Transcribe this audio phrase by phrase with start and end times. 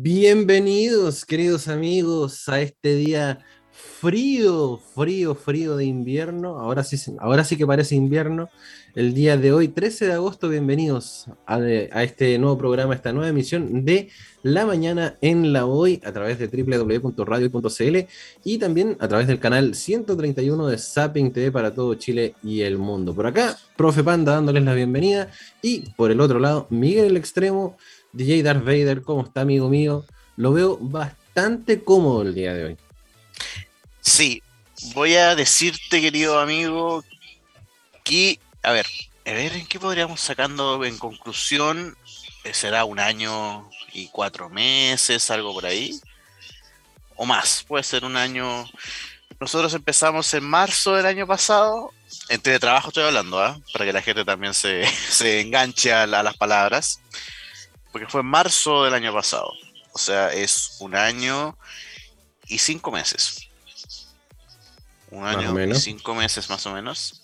[0.00, 3.40] Bienvenidos, queridos amigos, a este día
[3.72, 6.60] frío, frío, frío de invierno.
[6.60, 8.48] Ahora sí, ahora sí que parece invierno.
[8.94, 11.60] El día de hoy, 13 de agosto, bienvenidos a,
[12.02, 14.08] este nuevo programa, esta nueva emisión de
[14.44, 17.96] La Mañana en la Hoy a través de www.radio.cl
[18.44, 22.78] y también a través del canal 131 de Zapping TV para todo Chile y el
[22.78, 23.14] mundo.
[23.14, 25.28] Por acá, Profe Panda dándoles la bienvenida
[25.60, 27.76] y por el otro lado, Miguel el Extremo
[28.12, 30.04] DJ Darth Vader, ¿cómo está, amigo mío?
[30.36, 32.76] Lo veo bastante cómodo el día de hoy.
[34.00, 34.42] Sí,
[34.94, 37.04] voy a decirte, querido amigo,
[38.04, 38.86] que, a ver,
[39.26, 41.96] a ver en qué podríamos sacando en conclusión.
[42.44, 46.00] Eh, ¿Será un año y cuatro meses, algo por ahí?
[47.16, 48.64] O más, puede ser un año.
[49.38, 51.92] Nosotros empezamos en marzo del año pasado.
[52.30, 53.60] En teletrabajo estoy hablando, ¿ah?
[53.72, 57.00] para que la gente también se, se enganche a las palabras
[57.92, 59.52] porque fue en marzo del año pasado.
[59.92, 61.56] O sea, es un año
[62.46, 63.48] y cinco meses.
[65.10, 67.22] Un año y cinco meses más o menos.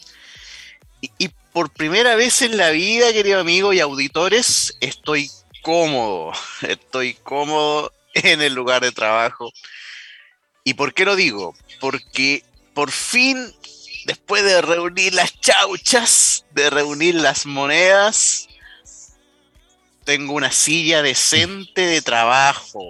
[1.18, 5.30] Y, por primera vez en la vida, querido amigo y auditores, estoy
[5.62, 6.32] cómodo.
[6.62, 9.52] Estoy cómodo en el lugar de trabajo.
[10.64, 11.54] ¿Y por qué lo digo?
[11.78, 13.54] Porque por fin,
[14.06, 18.48] después de reunir las chauchas, de reunir las monedas,
[20.04, 22.80] tengo una silla decente de trabajo.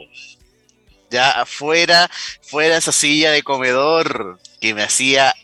[1.11, 2.11] Ya fuera,
[2.43, 5.35] fuera esa silla de comedor que me hacía,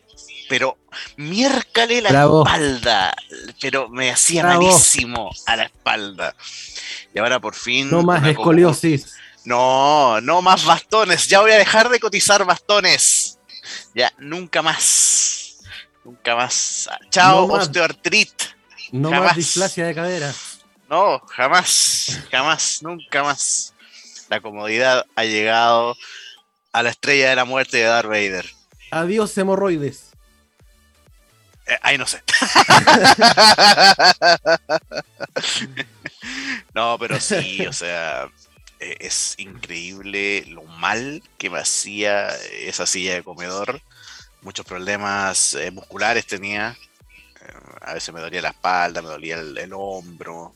[0.48, 0.76] pero
[1.16, 3.14] miércale la espalda,
[3.60, 6.34] pero me hacía malísimo a la espalda.
[7.14, 7.90] Y ahora por fin.
[7.90, 9.14] No más escoliosis.
[9.44, 11.28] No, no más bastones.
[11.28, 13.38] Ya voy a dejar de cotizar bastones.
[13.94, 15.58] Ya, nunca más.
[16.04, 16.88] Nunca más.
[17.10, 18.56] Chao, no osteoartritis.
[18.92, 20.34] No más displasia de cadera.
[20.90, 23.72] No, jamás, jamás, nunca más.
[24.28, 25.96] La comodidad ha llegado
[26.72, 28.44] a la estrella de la muerte de Darth Vader.
[28.90, 30.10] Adiós, hemorroides.
[31.68, 32.24] Eh, ahí no sé.
[36.74, 38.28] no, pero sí, o sea,
[38.80, 43.80] e, es increíble lo mal que me hacía esa silla de comedor.
[44.42, 46.76] Muchos problemas eh, musculares tenía.
[47.80, 50.54] A veces me dolía la espalda, me dolía el hombro.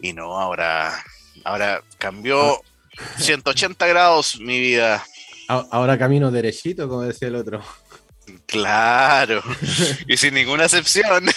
[0.00, 1.02] Y no, ahora,
[1.44, 2.62] ahora cambió
[3.18, 3.88] 180 ah.
[3.88, 5.04] grados mi vida.
[5.48, 7.62] Ahora camino derechito, como decía el otro.
[8.46, 9.42] Claro,
[10.08, 11.24] y sin ninguna excepción.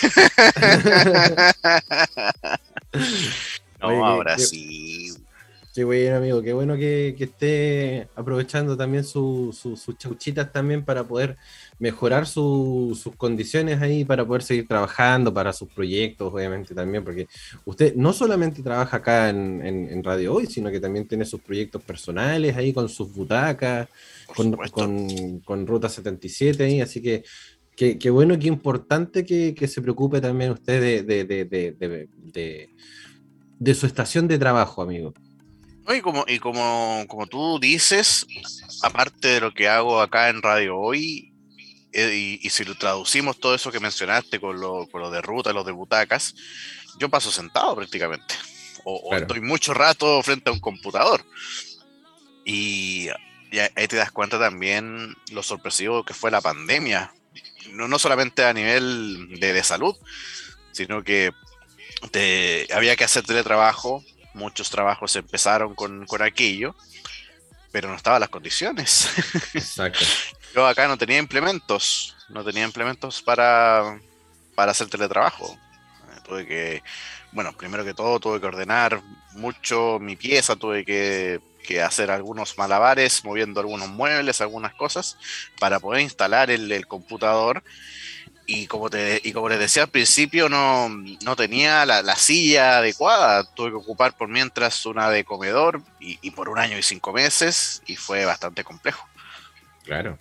[3.80, 4.89] no, ahora sí.
[5.80, 9.64] Qué bueno, amigo, qué bueno que, esté aprovechando también sus
[9.98, 11.38] chauchitas también para poder
[11.80, 17.30] mejorar sus condiciones ahí para poder seguir trabajando para sus proyectos, obviamente también, porque
[17.64, 22.58] usted no solamente trabaja acá en, Radio Hoy, sino que también tiene sus proyectos personales
[22.58, 23.88] ahí con sus butacas,
[24.36, 24.58] con,
[25.46, 27.24] con, Ruta 77 ahí, así que
[27.74, 32.68] qué bueno, qué importante que, se preocupe también usted de,
[33.60, 35.14] de, su estación de trabajo, amigo.
[35.90, 38.28] Y como, y como, como tú dices,
[38.84, 41.34] aparte de lo que hago acá en Radio Hoy,
[41.92, 45.54] eh, y, si lo traducimos todo eso que mencionaste con lo, con lo de ruta,
[45.54, 46.36] los de butacas,
[47.00, 48.36] yo paso sentado prácticamente.
[48.86, 51.26] O, estoy mucho rato frente a un computador.
[52.46, 53.10] Y,
[53.76, 57.14] ahí te das cuenta también lo sorpresivo que fue la pandemia.
[57.72, 59.96] No, no solamente a nivel de, de salud,
[60.72, 61.32] sino que
[62.12, 64.04] te, había que hacer teletrabajo.
[64.40, 66.76] Muchos trabajos empezaron con, con aquello
[67.72, 69.10] pero no estaban las condiciones.
[69.54, 70.06] Exacto.
[70.54, 74.00] Yo acá no tenía implementos, no tenía implementos para,
[74.56, 75.58] para hacer teletrabajo.
[76.12, 76.84] Eh, tuve que,
[77.32, 79.02] bueno, primero que todo tuve que ordenar
[79.34, 81.42] mucho mi pieza, tuve que,
[81.86, 85.20] hacer algunos malabares, moviendo algunos muebles, algunas cosas,
[85.60, 87.64] para poder instalar el, computador.
[88.52, 90.90] Y como, te, y como les decía al principio, no,
[91.36, 93.44] tenía la, silla adecuada.
[93.44, 97.14] Tuve que ocupar por mientras una de comedor y, y por un año y cinco
[97.14, 99.08] meses y fue bastante complejo.
[99.84, 100.18] Claro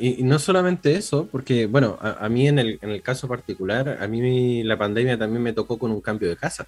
[0.00, 4.06] y, no solamente eso, porque, bueno, a, mí en el, en el, caso particular, a
[4.06, 6.66] mí la pandemia también me tocó con un cambio de casa.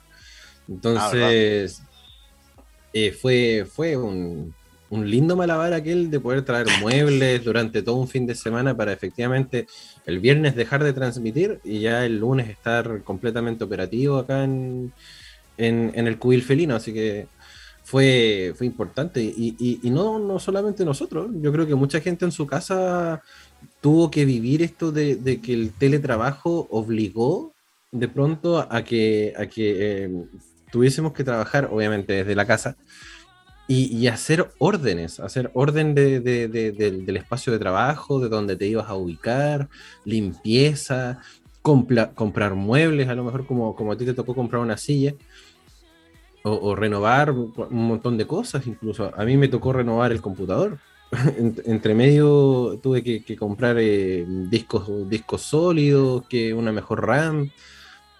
[0.68, 1.82] Entonces,
[2.92, 4.54] eh, fue, fue un,
[4.90, 8.92] un, lindo malabar aquel de poder traer muebles durante todo un fin de semana para
[8.92, 9.66] efectivamente
[10.06, 14.92] el viernes dejar de transmitir y ya el lunes estar completamente operativo acá en,
[15.56, 16.76] en, en el cubil felino.
[16.76, 17.28] Así que
[17.88, 19.22] fue, fue importante.
[19.22, 23.22] Y, no, no solamente nosotros, yo creo que mucha gente en su casa
[23.80, 27.54] tuvo que vivir esto de, que el teletrabajo obligó
[27.90, 30.26] de pronto a que, a que em,
[30.70, 32.76] tuviésemos que trabajar, obviamente desde la casa,
[33.70, 38.94] y, hacer órdenes, hacer orden de, del espacio de trabajo, de donde te ibas a
[38.94, 39.68] ubicar,
[40.06, 41.20] limpieza,
[41.60, 45.14] comprar muebles, a lo mejor como, como a ti te tocó comprar una silla,
[46.44, 50.78] o, renovar un montón de cosas, incluso a mí me tocó renovar el computador.
[51.66, 57.50] Entre medio tuve que, comprar eh, discos, discos sólidos, que una mejor RAM,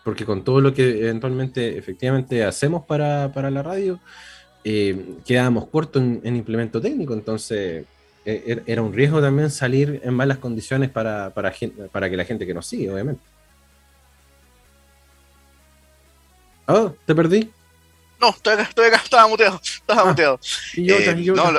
[0.04, 3.98] porque con todo lo que eventualmente efectivamente hacemos para, para la radio,
[4.64, 7.84] eh, quedábamos cortos en, implemento técnico, entonces
[8.25, 11.52] e, er, era un riesgo también salir en malas condiciones para, para,
[11.93, 13.22] para que la gente que nos sigue, obviamente.
[16.66, 17.50] Oh, ¿te perdí?
[18.20, 20.40] No, estoy acá, estoy acá, estaba muteado, estaba ah, muteado.
[20.76, 21.52] Eh, no,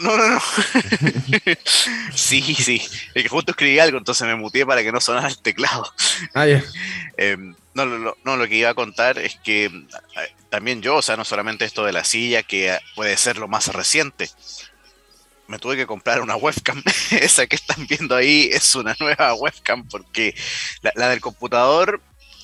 [0.00, 0.40] no, no, no.
[2.14, 2.82] sí, sí.
[3.14, 5.92] Es que justo escribí algo, entonces me muteé para que no sonara el teclado.
[6.34, 6.46] Ah.
[7.16, 11.02] Em, no, no, no, lo que iba a contar es que eh, también yo, o
[11.02, 14.30] sea, no solamente esto de la silla, que puede ser lo más reciente.
[15.46, 16.82] Me tuve que comprar una webcam.
[17.10, 20.34] Esa que están viendo ahí es una nueva webcam porque
[20.82, 22.00] la, del computador,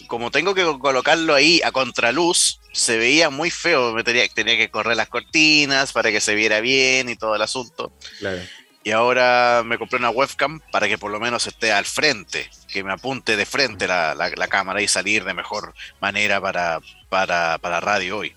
[0.07, 3.93] como tengo que colocarlo ahí a contraluz, se veía muy feo.
[3.93, 7.43] Me tenía, tenía que correr las cortinas para que se viera bien y todo el
[7.43, 7.93] asunto.
[8.19, 8.43] Claro
[8.87, 12.85] y ahora me compré una webcam para que por lo menos esté al frente, que
[12.85, 17.81] me apunte de frente la, la, cámara y salir de mejor manera para, para, para
[17.81, 18.37] radio hoy.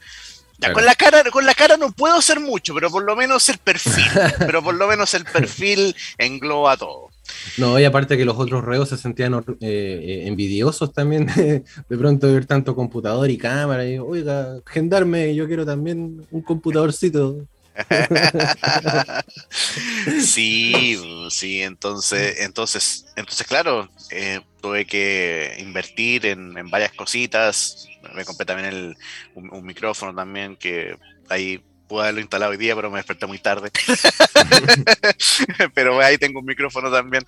[0.58, 3.48] Ya, con la cara, con la cara no puedo hacer mucho, pero por lo menos
[3.50, 7.09] el perfil, pero por lo menos el perfil engloba todo.
[7.58, 11.26] No, y aparte que los otros reos se sentían eh, eh, envidiosos también
[11.90, 13.86] de, pronto ver tanto computador y cámara.
[13.86, 17.48] Y, oiga, gendarme, yo quiero también un computadorcito.
[20.22, 20.98] sí,
[21.30, 27.88] sí, entonces, entonces, entonces claro, eh, tuve que invertir en, varias cositas.
[28.16, 28.98] Me compré también el,
[29.36, 30.98] un, micrófono también que
[31.30, 33.72] ahí pude haberlo instalado hoy día, pero me desperté muy tarde.
[35.74, 37.26] pero ahí tengo un micrófono también.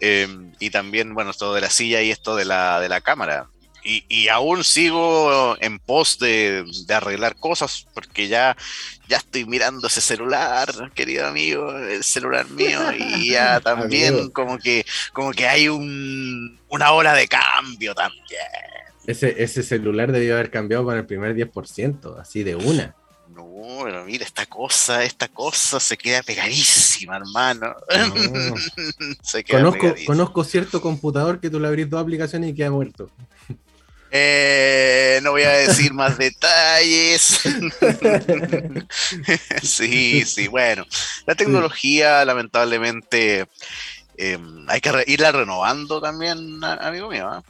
[0.00, 3.48] Em, y también, bueno, esto de la silla y esto de la, de la cámara.
[3.82, 8.54] Y, y, aún sigo en pos de, de, arreglar cosas porque ya,
[9.08, 14.84] ya estoy mirando ese celular, querido amigo, el celular mío, y ya también como que,
[15.14, 18.20] como que hay un, una hora de cambio también.
[19.06, 22.94] Ese, ese celular debió haber cambiado con el primer 10%, así de una.
[23.40, 27.74] No, pero mira, esta cosa, esta cosa se queda pegadísima, hermano.
[29.50, 33.10] conozco, conozco cierto computador que tú le abrís dos aplicaciones y queda muerto.
[34.12, 37.40] Eh, no voy a decir más detalles.
[39.62, 40.84] sí, sí, bueno.
[41.26, 43.46] La tecnología, lamentablemente,
[44.16, 47.28] em, hay que irla renovando también, amigo mío.
[47.28, 47.42] ¿ah?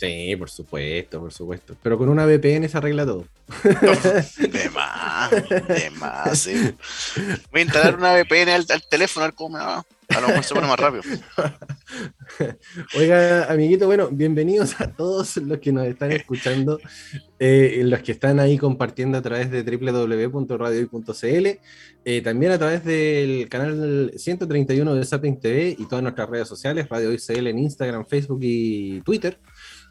[0.00, 1.76] Sí, por supuesto, por supuesto.
[1.82, 3.26] Pero con una VPN se arregla todo.
[4.38, 6.48] de más, de más.
[7.52, 9.84] Voy a instalar una VPN al, teléfono a ver cómo me va.
[10.08, 11.02] A lo mejor se pone más rápido.
[12.96, 16.80] Oiga, amiguito, bueno, bienvenidos a todos los que nos están escuchando,
[17.38, 21.46] eh, los que están ahí compartiendo a través de www.radioy.cl,
[22.06, 26.88] eh, también a través del canal 131 de Sapping TV y todas nuestras redes sociales,
[26.88, 29.38] Radio ICL en Instagram, Facebook y Twitter.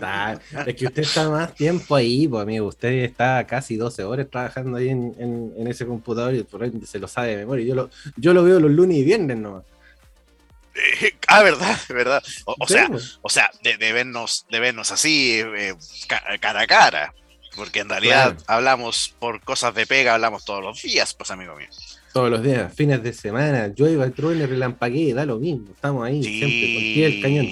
[0.67, 2.67] Es que usted está más tiempo ahí, pues, amigo.
[2.67, 7.09] Usted está casi 12 horas trabajando ahí en, ese computador y por ahí se lo
[7.09, 7.65] sabe de memoria.
[7.65, 9.65] Yo lo, yo lo veo los lunes y viernes nomás.
[11.29, 12.23] Ah, verdad, verdad.
[12.45, 12.91] O, sea,
[13.23, 15.75] o sea, de, vernos, de vernos así, eh,
[16.41, 17.15] cara a cara.
[17.57, 21.69] Porque en realidad hablamos por cosas de pega, hablamos todos los días, pues amigo mío.
[22.12, 25.73] Todos los días, fines de semana, llueva, truene, relampaguee, da lo mismo.
[25.73, 27.49] Estamos ahí siempre, con pie el cañón.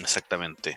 [0.00, 0.76] Exactamente.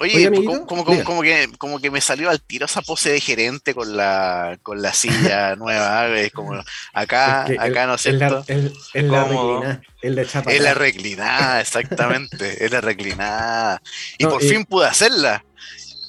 [0.00, 3.96] Oye, como, como, que, como que me salió al tiro esa pose de gerente con
[3.96, 6.08] la, con la silla nueva.
[6.18, 6.60] Es como
[6.92, 8.10] acá, acá no sé.
[8.10, 9.82] Es la, reclinada.
[10.02, 12.64] Es la reclinada, exactamente.
[12.64, 13.82] es la reclinada.
[14.18, 15.44] Y por fin pude hacerla.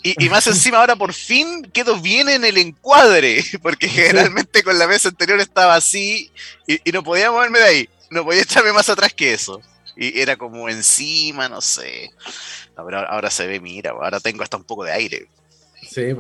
[0.01, 4.88] Y, más encima ahora por fin quedo bien en el encuadre, porque generalmente con la
[4.88, 6.32] mesa anterior estaba así
[6.68, 9.62] y, y no podía moverme de ahí, no podía echarme más atrás que eso.
[9.98, 12.12] Y era como encima, no sé
[12.77, 15.27] ahora, se ve, mira, ahora tengo hasta un poco de aire.
[15.82, 16.15] Sí,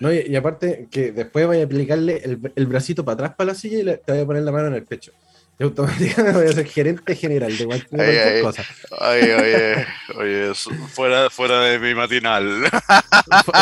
[0.00, 2.22] No, y, aparte que después voy a aplicarle
[2.54, 4.68] el, bracito para atrás para la silla y le, te voy a poner la mano
[4.68, 5.12] en el pecho.
[5.58, 8.64] Y automáticamente voy a ser gerente general de cualquier, cosa.
[8.98, 9.86] Ay, oye,
[10.18, 10.54] oye,
[10.92, 12.64] fuera, fuera de mi matinal.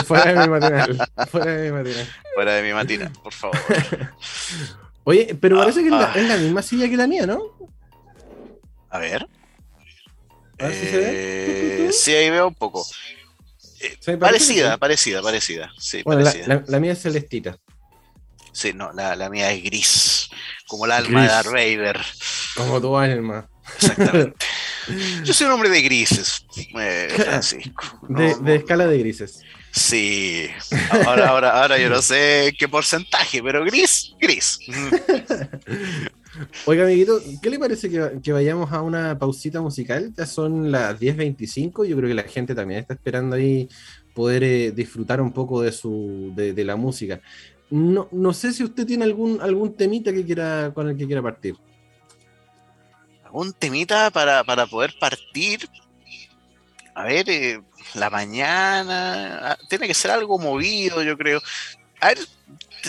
[0.04, 1.08] fuera de mi matinal.
[1.30, 2.08] Fuera de mi matinal.
[2.34, 3.58] Fuera de mi matinal, por favor.
[5.06, 6.38] Oye, pero parece que es, la, ah.
[6.38, 7.42] misma silla que la mía, ¿no?
[8.88, 9.28] A ver.
[10.58, 11.87] A ver si se ve.
[11.88, 12.87] Eh, sí, ahí veo un poco.
[13.80, 15.73] Eh, parecida, parecida, parecida.
[15.78, 16.64] Sí, parecida.
[16.66, 17.58] La, mía es celestita.
[18.52, 20.28] Sí, no, la, la, mía es gris.
[20.66, 22.00] Como el alma de Darth Vader.
[22.56, 23.49] Como tu alma.
[23.76, 24.46] Exactamente.
[25.25, 26.44] Yo soy un hombre de grises,
[26.78, 28.00] eh, Francisco.
[28.08, 29.40] de, escala de grises.
[29.73, 30.49] Sí.
[31.06, 34.58] Ahora, ahora, ahora yo no sé qué porcentaje, pero gris, gris.
[36.66, 40.12] Oiga, amiguito, ¿qué le parece que, vayamos a una pausita musical?
[40.16, 43.68] Ya son las 10.25, yo creo que la gente también está esperando ahí
[44.14, 47.20] poder eh, disfrutar un poco de, su, de, la música.
[47.70, 51.22] No, no, sé si usted tiene algún, algún temita que quiera, con el que quiera
[51.22, 51.56] partir.
[53.24, 55.68] ¿Algún temita para, poder partir?
[56.94, 57.60] A ver, eh,
[57.94, 61.40] la mañana, ah, tiene que ser algo movido, yo creo.
[62.00, 62.18] A ver,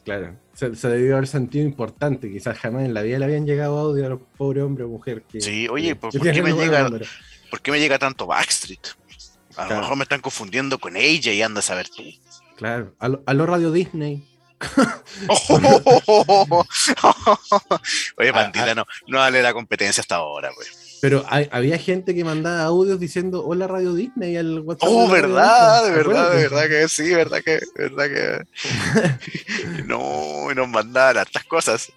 [0.05, 0.37] Claro,
[0.75, 4.09] se, debió haber sentido importante, quizás jamás en la vida le habían llegado audio a
[4.09, 5.23] los pobre hombre o mujer.
[5.23, 6.89] Que, sí, oye, ¿por, qué me llega,
[7.49, 8.95] ¿por, qué me llega, tanto Backstreet?
[9.55, 12.03] A lo mejor me están confundiendo con ella y anda a saber tú.
[12.55, 14.27] Claro, a lo, Radio Disney.
[18.17, 18.75] Oye, bandita, ah, ah.
[18.75, 20.82] no, no dale la competencia hasta ahora, pues.
[21.03, 24.87] Pero había gente que mandaba audios diciendo hola Radio Disney al WhatsApp.
[24.89, 29.83] Oh, verdad, de verdad, de verdad que sí, verdad que, verdad que.
[29.85, 31.91] no, y nos mandaban hartas cosas.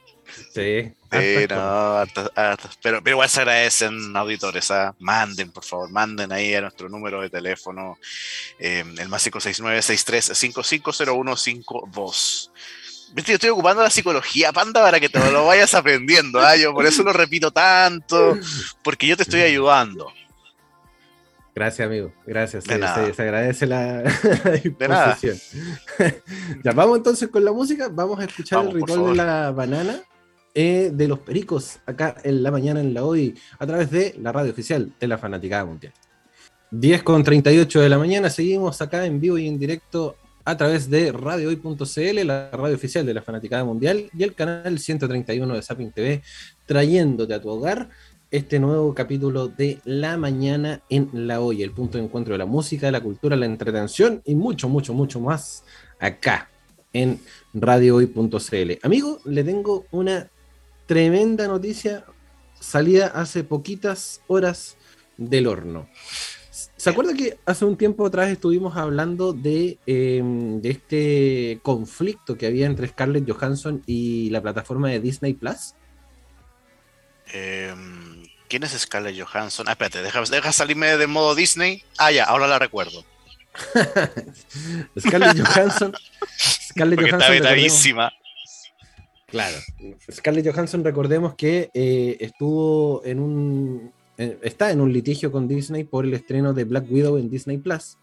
[0.53, 0.93] Sí.
[1.09, 2.05] pero,
[2.83, 4.93] pero, igual se agradecen auditores, ¿ah?
[4.99, 7.99] manden por favor, manden ahí a nuestro número de teléfono,
[8.59, 10.33] eh, el más 569 63
[13.15, 16.41] Estoy ocupando la psicología, panda, para que te lo vayas aprendiendo.
[16.57, 18.39] Yo por eso lo repito tanto,
[18.83, 20.13] porque yo te estoy ayudando.
[21.55, 22.13] Gracias, amigo.
[22.27, 22.65] Gracias.
[22.65, 24.03] Se, agradece la,
[24.63, 25.39] disposición.
[26.63, 27.89] ya vamos entonces con la música.
[27.91, 30.03] Vamos a escuchar el ritual de la banana
[30.55, 34.33] eh, de los pericos acá en la mañana en la hoy a través de la
[34.33, 35.95] radio oficial de la Fanaticada Mundial.
[36.73, 40.89] 10 con 38 de la mañana, seguimos acá en vivo y en directo a través
[40.89, 45.91] de radiohoy.cl, la radio oficial de la Fanaticada Mundial y el canal 131 de Zapping
[45.91, 46.23] TV,
[46.67, 47.89] trayéndote a tu hogar
[48.31, 52.47] este nuevo capítulo de La Mañana en la Hoy, el punto de encuentro de la
[52.47, 55.65] música, la cultura, la entretención y mucho, mucho, mucho más
[55.99, 56.49] acá
[56.93, 57.21] en
[57.53, 58.79] radiohoy.cl.
[58.85, 60.31] Amigo, le tengo una
[60.87, 62.05] tremenda noticia
[62.61, 64.77] salida hace poquitas horas
[65.17, 65.89] del horno.
[66.77, 72.67] ¿Se acuerda que hace un tiempo atrás estuvimos hablando de, em, este conflicto que había
[72.67, 75.75] entre Scarlett Johansson y la plataforma de Disney Plus?
[77.33, 79.67] Em, ¿Quién es Scarlett Johansson?
[79.69, 81.83] Ah, espérate, deja, deja, salirme de modo Disney.
[81.99, 83.05] Ah, ya, ahora la recuerdo.
[84.99, 85.95] Scarlett Johansson.
[86.39, 88.11] Scarlett Johansson.
[89.27, 89.57] Claro.
[90.11, 93.93] Scarlett Johansson, recordemos que eh, estuvo en un.
[94.17, 97.99] Está en un litigio con Disney por el estreno de Black Widow en Disney Plus,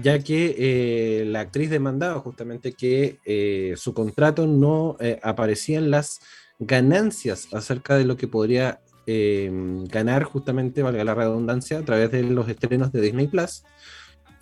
[0.00, 6.20] ya que eh, la actriz demandaba justamente que eh, su contrato no aparecía en las
[6.58, 12.48] ganancias acerca de lo que podría ganar, justamente, valga la redundancia, a través de los
[12.48, 13.64] estrenos de Disney Plus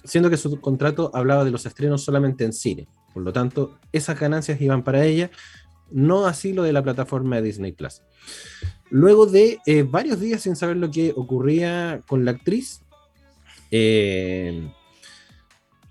[0.05, 2.89] siendo que su contrato hablaba de los estrenos solamente en cine.
[3.13, 5.31] Por lo tanto, esas ganancias iban para ella,
[5.91, 8.03] no así lo de la plataforma de Disney Plus.
[8.91, 12.83] Luego de eh, varios días sin saber lo que ocurría con la actriz,
[13.71, 14.71] eh,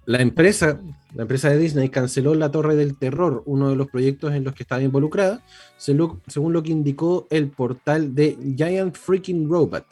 [0.05, 0.79] la empresa,
[1.13, 4.53] la empresa de Disney canceló La Torre del Terror, uno de los proyectos en los
[4.53, 5.43] que estaba involucrada,
[5.77, 9.85] según lo que indicó el portal de Giant Freaking Robot.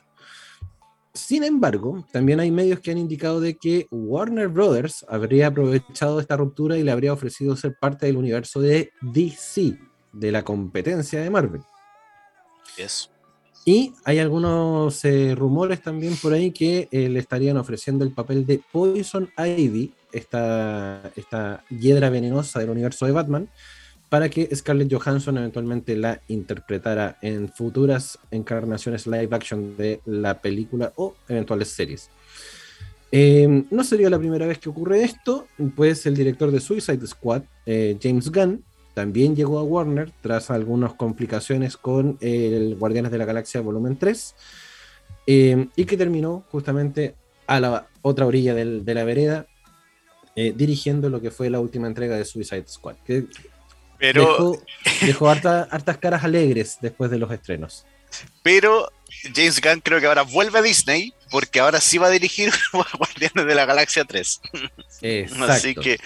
[1.14, 6.36] Sin embargo, también hay medios que han indicado de que Warner Brothers habría aprovechado esta
[6.38, 9.78] ruptura y le habría ofrecido ser parte del universo de DC,
[10.12, 11.62] de la competencia de Marvel.
[13.66, 18.46] Y hay algunos eh, rumores también por ahí que eh, le estarían ofreciendo el papel
[18.46, 23.50] de Poison Ivy, esta, esta hiedra venenosa del universo de Batman,
[24.10, 30.94] para que Scarlett Johansson eventualmente la interpretara en futuras encarnaciones live action de la película
[30.96, 32.12] o eventuales series.
[33.12, 37.44] Em, no sería la primera vez que ocurre esto, pues el director de Suicide Squad,
[37.66, 38.64] eh, James Gunn,
[38.96, 44.36] también llegó a Warner tras algunas complicaciones con el Guardianes de la Galaxia Volumen 3
[45.28, 47.14] em, y que terminó justamente
[47.46, 49.48] a la otra orilla de la vereda
[50.38, 52.96] eh, dirigiendo lo que fue la última entrega de Suicide Squad.
[53.06, 53.26] Que
[53.98, 54.58] pero...
[55.02, 57.86] Dejó, hartas caras alegres después de los estrenos.
[58.44, 58.90] Pero
[59.36, 63.46] James Gunn creo que ahora vuelve a Disney porque ahora sí va a dirigir Guardianes
[63.46, 64.42] de la Galaxia 3.
[65.48, 66.00] Así que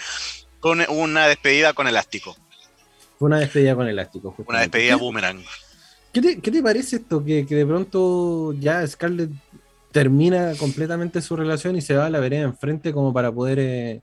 [0.58, 2.36] con una despedida con elástico.
[3.20, 4.34] Una despedida con elástico.
[4.46, 5.42] Una despedida boomerang.
[6.12, 7.24] ¿Qué te, parece esto?
[7.24, 9.30] Que, de pronto ya Scarlett
[9.92, 14.00] termina completamente su relación y se va a la vereda enfrente como para poder eh,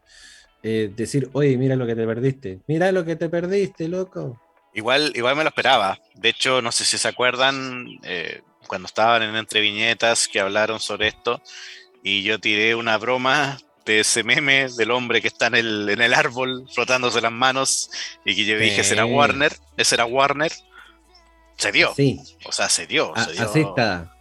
[0.63, 4.39] eh, decir, oye, mira lo que te perdiste, mira lo que te perdiste, loco.
[4.73, 5.99] Igual, igual me lo esperaba.
[6.15, 10.79] De hecho, no sé si se acuerdan eh, cuando estaban en entre viñetas que hablaron
[10.79, 11.41] sobre esto
[12.03, 13.57] y yo tiré una broma
[13.87, 17.89] de ese meme del hombre que está en el, en el árbol frotándose las manos
[18.25, 19.57] y que yo dije, ¿será Warner?
[19.77, 20.51] ¿Ese era Warner?
[21.57, 21.93] Se dio.
[21.95, 22.19] Sí.
[22.45, 23.13] O sea, se dio.
[23.15, 23.43] Se dio.
[23.43, 24.13] Así está.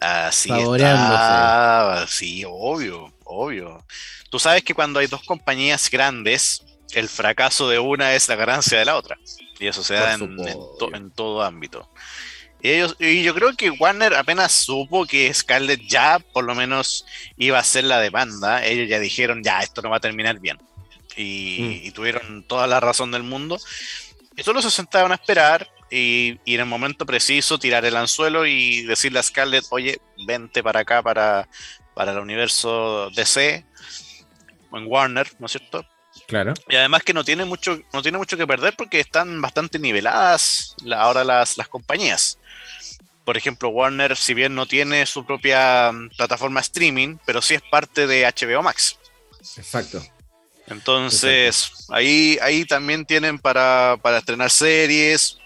[0.00, 2.06] Así está.
[2.08, 3.84] Sí, obvio, obvio.
[4.30, 8.78] Tú sabes que cuando hay dos compañías grandes, el fracaso de una es la ganancia
[8.78, 9.18] de la otra.
[9.58, 11.90] Y eso se da en, todo ámbito.
[12.62, 17.06] Y, ellos, y yo creo que Warner apenas supo que Scarlett ya por lo menos
[17.36, 20.58] iba a hacer la demanda, ellos ya dijeron, ya, esto no va a terminar bien.
[21.16, 21.92] Y, mm.
[21.92, 23.58] tuvieron toda la razón del mundo.
[24.36, 28.46] Y solo se sentaban a esperar y, y, en el momento preciso tirar el anzuelo
[28.46, 31.48] y decirle a Scarlett, oye, vente para acá, para,
[31.94, 33.64] para el universo DC,
[34.72, 35.84] en Warner, ¿no es cierto?
[36.26, 36.54] Claro.
[36.68, 40.76] Y además que no tiene mucho, no tiene mucho que perder porque están bastante niveladas
[40.96, 42.38] ahora las, las compañías.
[43.30, 47.62] Por ejemplo, Warner, si bien no tiene su propia mm, plataforma streaming, pero sí es
[47.62, 48.98] parte de HBO Max.
[49.56, 50.04] Exacto.
[50.66, 55.38] Entonces, Ahí, ahí también tienen para, estrenar series,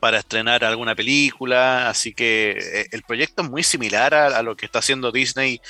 [0.00, 4.56] para estrenar alguna película, así que eh, el proyecto es muy similar a, a, lo
[4.56, 5.60] que está haciendo Disney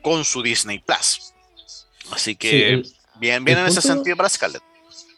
[0.00, 1.34] con su Disney Plus.
[2.12, 2.82] Así que
[3.16, 4.62] bien, bien en ese sentido para Scarlett.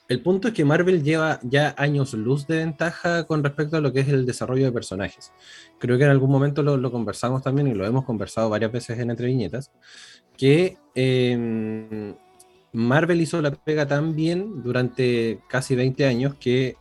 [0.08, 3.92] El punto es que Marvel lleva ya años luz de ventaja con respecto a lo
[3.92, 5.32] que es el desarrollo de personajes.
[5.78, 9.10] Creo que en algún momento lo, conversamos también y lo hemos conversado varias veces en
[9.10, 9.72] Entre Viñetas,
[10.36, 12.14] que em,
[12.72, 16.76] Marvel hizo la pega tan bien durante casi 20 años que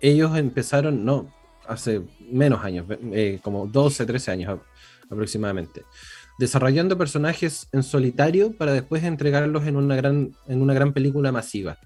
[0.00, 1.32] ellos empezaron, no,
[1.68, 4.60] hace menos años, eh, como 12, 13 años
[5.08, 5.82] aproximadamente
[6.38, 11.78] desarrollando personajes en solitario para después entregarlos en una gran, en una gran película masiva.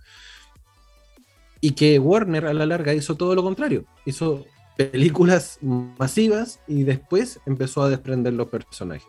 [1.61, 4.45] Y que Warner a la larga hizo todo lo contrario, hizo
[4.77, 9.09] películas masivas y después empezó a desprender los personajes.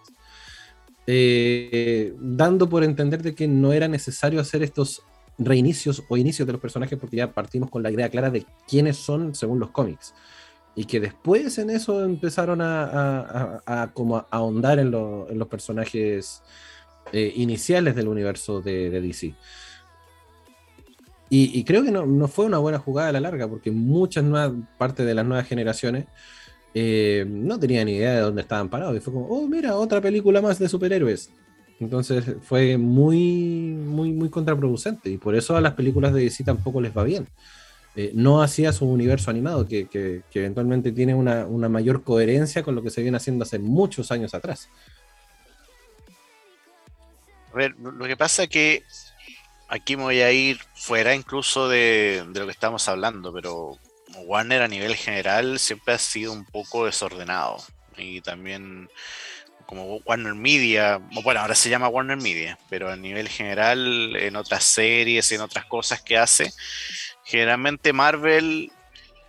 [1.05, 5.03] Eh, dando por entender de que no era necesario hacer estos
[5.38, 8.97] reinicios o inicios de los personajes porque ya partimos con la idea clara de quiénes
[8.97, 10.13] son según los cómics
[10.75, 16.41] y que después en eso empezaron a, como ahondar en, los personajes
[17.12, 19.35] eh, iniciales del universo de, DC.
[21.31, 25.05] Y, creo que no, fue una buena jugada a la larga, porque muchas nuevas, parte
[25.05, 26.05] de las nuevas generaciones
[26.73, 28.97] eh, no tenían ni idea de dónde estaban parados.
[28.97, 31.29] Y fue como, oh, mira, otra película más de superhéroes.
[31.79, 35.11] Entonces fue muy, muy, muy contraproducente.
[35.11, 37.27] Y por eso a las películas de DC tampoco les va bien.
[37.95, 42.89] Eh, no hacía su universo animado, que, eventualmente tiene una, mayor coherencia con lo que
[42.89, 44.69] se viene haciendo hace muchos años atrás.
[47.53, 48.83] A ver, lo que pasa es que
[49.69, 53.77] aquí me voy a ir fuera incluso de, lo que estamos hablando, pero
[54.25, 57.58] Warner a nivel general siempre ha sido un poco desordenado
[57.95, 58.89] y también
[59.65, 64.63] como Warner Media, bueno, ahora se llama Warner Media, pero a nivel general, en otras
[64.63, 66.51] series, en otras cosas que hace,
[67.23, 68.71] generalmente Marvel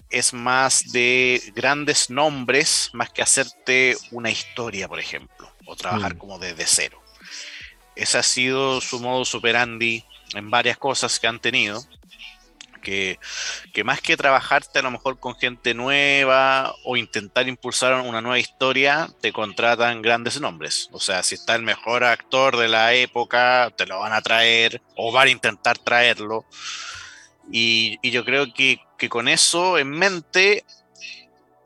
[0.09, 6.19] es más de grandes nombres, más que hacerte una historia, por ejemplo, o trabajar mm.
[6.19, 7.03] como desde cero.
[7.95, 11.85] Ese ha sido su modo superandi en varias cosas que han tenido
[12.81, 13.19] que,
[13.85, 19.09] más que trabajarte a lo mejor con gente nueva o intentar impulsar una nueva historia,
[19.21, 20.89] te contratan grandes nombres.
[20.93, 24.83] O sea, si está el mejor actor de la época, te lo van a traer
[24.97, 26.45] o van a intentar traerlo.
[27.53, 30.65] Y, yo creo que, con eso en mente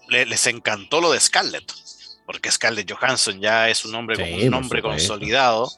[0.08, 1.72] les encantó lo de Scarlett,
[2.26, 5.70] porque Scarlett Johansson ya es un nombre, un nombre consolidado.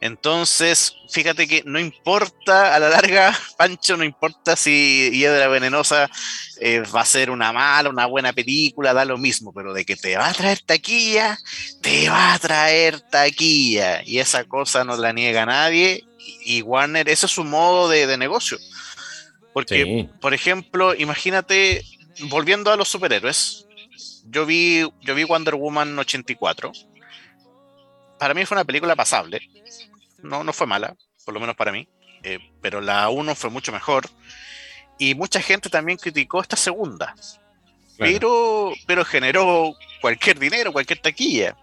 [0.00, 6.10] Entonces, fíjate que no importa, a la larga, Pancho, no importa si Hiedra Venenosa
[6.58, 9.96] eh, va a ser una mala, una buena película, da lo mismo, pero de que
[9.96, 11.38] te va a traer taquilla,
[11.82, 14.02] te va a traer taquilla.
[14.02, 16.04] Y esa cosa no la niega nadie.
[16.44, 18.58] Y Warner, ese es su modo de, negocio.
[19.52, 21.84] Porque, por ejemplo, imagínate,
[22.28, 23.66] volviendo a los superhéroes,
[24.26, 26.72] yo vi, yo vi Wonder Woman 84.
[28.18, 29.40] Para mí fue una película pasable
[30.22, 31.88] no, no fue mala, por lo menos para mí,
[32.22, 34.08] eh, pero la 1 fue mucho mejor.
[34.98, 37.14] Y mucha gente también criticó esta segunda,
[37.98, 41.56] pero, pero generó cualquier dinero, cualquier taquilla.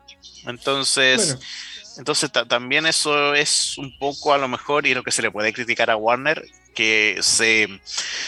[0.46, 1.38] Entonces,
[1.98, 5.54] entonces también eso es un poco a lo mejor, y lo que se le puede
[5.54, 6.44] criticar a Warner,
[6.74, 7.80] que se,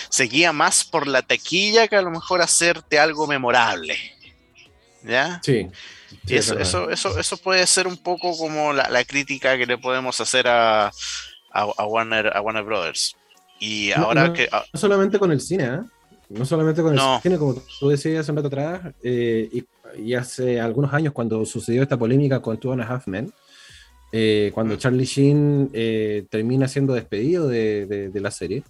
[0.10, 3.98] se guía más por la taquilla que a lo mejor hacerte algo memorable.
[5.04, 5.40] ¿Ya?
[5.44, 5.70] Sí
[6.28, 10.48] eso, eso, eso, eso, puede ser un poco como la, crítica que le podemos hacer
[10.48, 10.92] a,
[11.52, 13.16] a, Warner, a Warner Brothers.
[13.60, 14.48] Y ahora que.
[14.52, 15.80] Ah, no solamente con el cine, ¿eh?
[16.30, 19.64] No solamente con el cine, como tú decías hace un rato atrás, eh,
[19.98, 23.34] y, hace algunos años cuando sucedió esta polémica con Two and a Half Men,
[24.12, 24.78] eh, cuando mm.
[24.78, 28.64] Charlie Sheen termina siendo despedido de, de, la serie,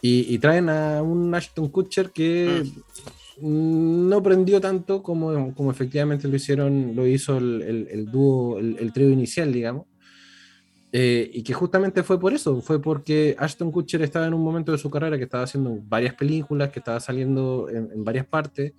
[0.00, 6.36] y, traen a un Ashton Kutcher que mm no prendió tanto como, como efectivamente lo
[6.36, 9.86] hicieron, lo hizo el, dúo, el, trío inicial, digamos.
[10.92, 14.72] Eh, y que justamente fue por eso, fue porque Ashton Kutcher estaba en un momento
[14.72, 18.72] de su carrera que estaba haciendo varias películas, que estaba saliendo en, varias partes,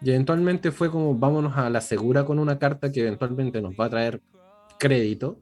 [0.00, 3.84] y eventualmente fue como vámonos a la segura con una carta que eventualmente nos va
[3.84, 4.20] a traer
[4.78, 5.40] crédito,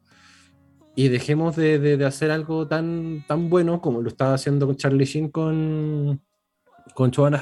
[0.94, 5.30] y dejemos de, de, hacer algo tan, tan bueno como lo estaba haciendo Charlie Sheen
[5.30, 6.20] con,
[6.94, 7.40] con Joanna.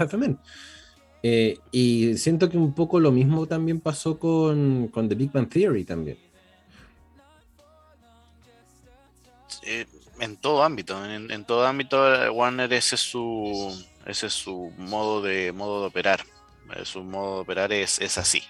[1.22, 5.48] Eh, y siento que un poco lo mismo también pasó con, con The Big Bang
[5.48, 6.18] Theory también.
[9.62, 9.86] Eh,
[10.20, 11.98] en todo ámbito, en, todo ámbito
[12.32, 16.24] Warner ese es su ese es su modo de modo de operar.
[16.76, 18.42] Eh, su modo de operar es, es así.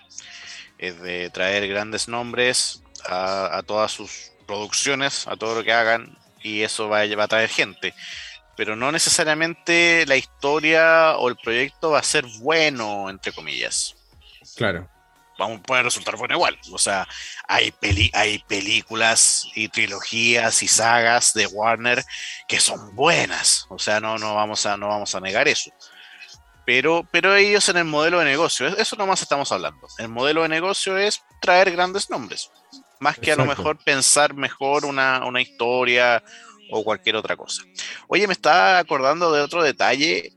[0.78, 6.16] Es de traer grandes nombres a, a, todas sus producciones, a todo lo que hagan,
[6.42, 7.94] y eso va, va a traer gente
[8.58, 13.94] pero no necesariamente la historia o el proyecto va a ser bueno, entre comillas.
[14.56, 14.88] Claro.
[15.64, 16.58] puede resultar bueno igual.
[16.72, 17.06] O sea,
[17.46, 17.72] hay,
[18.14, 22.04] hay películas y trilogías y sagas de Warner
[22.48, 23.64] que son buenas.
[23.68, 25.70] O sea, no, no, vamos, a, no vamos a negar eso.
[26.66, 29.86] Pero, pero ellos en el modelo de negocio, eso nomás estamos hablando.
[29.98, 32.50] El modelo de negocio es traer grandes nombres.
[32.98, 36.24] Más que a lo mejor pensar mejor una, una historia
[36.70, 37.62] o cualquier otra cosa.
[38.08, 40.32] Oye, me estaba acordando de otro detalle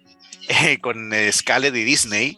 [0.49, 2.37] eh, con Scarlett y Disney.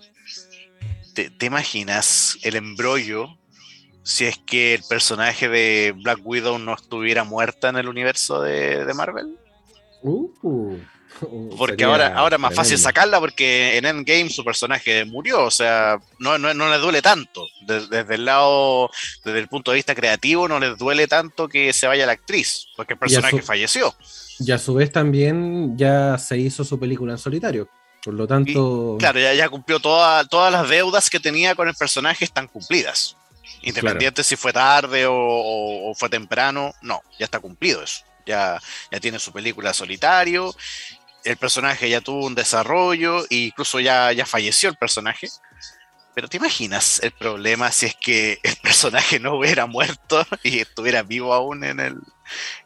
[1.14, 3.28] ¿Te, imaginas el embrollo
[4.02, 8.92] si es que el personaje de Black Widow no estuviera muerta en el universo de,
[8.94, 9.38] Marvel?
[10.02, 10.78] Uh.
[11.58, 16.00] Porque ahora, ahora es más fácil sacarla porque en Endgame su personaje murió, o sea,
[16.20, 17.46] no, no, le duele tanto.
[17.62, 18.90] Desde, el lado,
[19.24, 22.68] desde el punto de vista creativo, no le duele tanto que se vaya la actriz,
[22.76, 23.94] porque el personaje falleció.
[24.40, 27.70] Y a su vez también ya se hizo su película en solitario.
[28.04, 28.98] Por lo tanto.
[29.00, 33.16] claro, ya, ya cumplió todas las deudas que tenía con el personaje, están cumplidas.
[33.62, 38.04] Independiente si fue tarde o, o, fue temprano, no, ya está cumplido eso.
[38.26, 38.60] Ya,
[38.92, 40.54] ya tiene su película solitario
[41.24, 45.28] el personaje ya tuvo un desarrollo e incluso ya, ya falleció el personaje.
[46.16, 51.04] Pero ¿te imaginas el problema si es que el personaje no hubiera muerto y estuviera
[51.04, 51.96] vivo aún en el,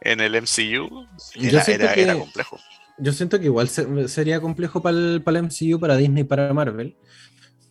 [0.00, 1.06] en el MCU?
[1.34, 2.58] Era, complejo.
[2.98, 6.96] Yo siento que igual sería complejo para el, para el MCU, para Disney, para Marvel.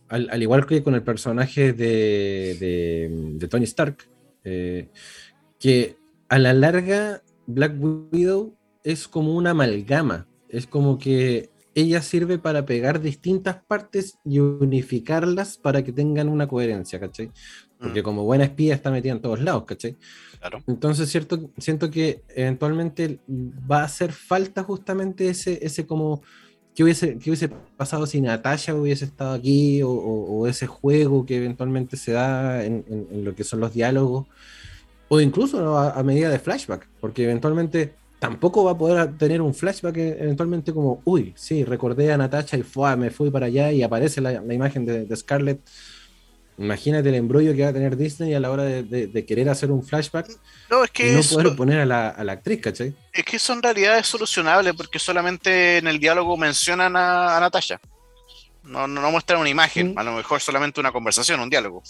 [0.10, 4.10] Al, igual que con el personaje de, de, Tony Stark.
[4.46, 4.90] Eh,
[5.60, 5.98] que
[6.30, 12.66] a la larga Black Widow es como una amalgama es como que ella sirve para
[12.66, 17.32] pegar distintas partes y unificarlas para que tengan una coherencia, ¿cachai?
[17.80, 18.04] porque mm.
[18.04, 19.96] como buena espía está metida en todos lados, ¿cachai?
[20.40, 20.64] Claro.
[20.66, 26.22] Entonces, cierto, siento que eventualmente va a hacer falta justamente ese, ese como
[26.78, 31.98] ¿Qué hubiese, qué hubiese pasado si Natasha hubiese estado aquí o, ese juego que eventualmente
[31.98, 32.86] se da en,
[33.24, 34.28] lo que son los diálogos?
[35.08, 39.98] O incluso a, medida de flashback, porque eventualmente tampoco va a poder tener un flashback
[39.98, 44.22] eventualmente como, uy, sí, recordé a Natasha y fue, me fui para allá y aparece
[44.22, 45.60] la, imagen de, de Scarlett
[46.60, 49.86] Imagínate el embrollo que va a tener Disney a la hora de, querer hacer un
[49.86, 50.28] flashback
[50.70, 52.96] no, es que y no poder poner a la, actriz, ¿cachai?
[53.14, 57.80] Es que son realidades solucionables porque solamente en el diálogo mencionan a, Natasha.
[58.64, 61.84] No, no, muestran una imagen, a lo mejor solamente una conversación, un diálogo.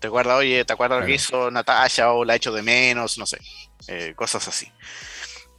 [0.00, 3.18] ¿Te acuerdas, oye, te acuerdas lo que hizo Natasha o la ha hecho de menos?
[3.18, 3.38] No sé,
[3.86, 4.66] eh, cosas así.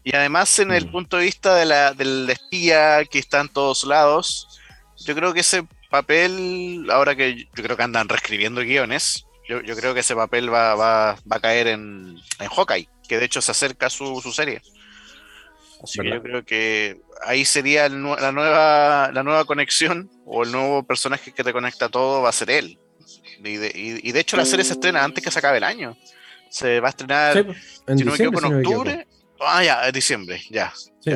[0.03, 0.91] Y además, en el mm.
[0.91, 4.59] punto de vista de la, del espía que está en todos lados,
[5.05, 9.93] yo creo que ese papel, ahora que yo creo que andan reescribiendo guiones, yo, creo
[9.93, 13.51] que ese papel va, va, va a caer en, en, Hawkeye, que de hecho se
[13.51, 14.61] acerca a su, su serie.
[15.83, 20.83] Así que yo creo que ahí sería la, nueva, la nueva conexión o el nuevo
[20.83, 22.79] personaje que te conecta a todo va a ser él.
[23.43, 25.97] Y de, y, de hecho la serie se estrena antes que se acabe el año.
[26.49, 29.07] Se va a estrenar, en si no me equivoco, en octubre
[29.39, 30.73] Ah, ya, diciembre, ya.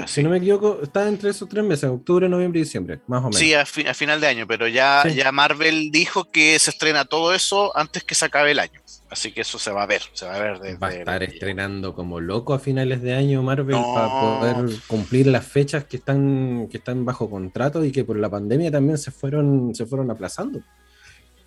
[0.08, 3.30] si no me equivoco, está entre esos tres meses, octubre, noviembre y diciembre, más o
[3.30, 3.38] menos.
[3.38, 7.76] Sí, a, final de año, pero ya, ya Marvel dijo que se estrena todo eso
[7.78, 8.82] antes que se acabe el año.
[9.10, 10.84] Así que eso se va a ver, se va a ver.
[10.84, 15.48] va a estar estrenando como loco a finales de año Marvel para poder cumplir las
[15.48, 19.74] fechas que están, que están bajo contrato y que por la pandemia también se fueron,
[19.74, 20.60] se fueron aplazando.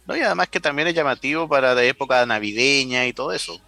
[0.06, 3.60] No, y además que también es llamativo para la época navideña y todo eso.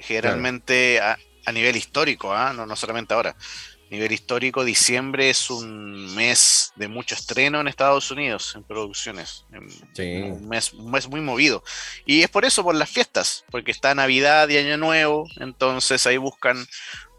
[0.00, 1.16] Generalmente a
[1.52, 2.52] nivel histórico, ¿ah?
[2.52, 3.30] no, no solamente ahora.
[3.30, 9.44] A nivel histórico, diciembre es un mes de mucho estreno en Estados Unidos, en producciones.
[9.50, 11.62] Un, mes, un mes muy movido.
[12.06, 16.16] Y es por eso, por las fiestas, porque está Navidad y Año Nuevo, entonces ahí
[16.16, 16.66] buscan,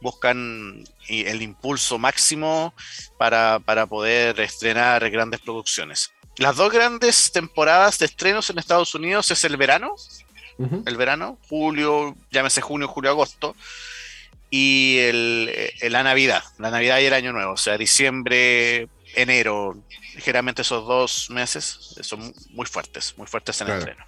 [0.01, 2.73] buscan el impulso máximo
[3.17, 6.11] para, para poder estrenar grandes producciones.
[6.37, 9.95] Las dos grandes temporadas de estrenos en Estados Unidos es el verano,
[10.57, 13.55] el verano, julio, llámese junio, julio, agosto,
[14.49, 19.83] y el, eh, la Navidad, la Navidad y el Año Nuevo, o sea, diciembre, enero,
[20.15, 24.05] ligeramente esos dos meses son muy fuertes, muy fuertes en el estreno.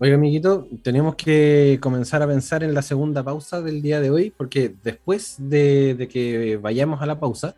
[0.00, 4.30] Oiga, amiguito, tenemos que comenzar a pensar en la segunda pausa del día de hoy,
[4.36, 7.54] porque después de, que vayamos a la pausa,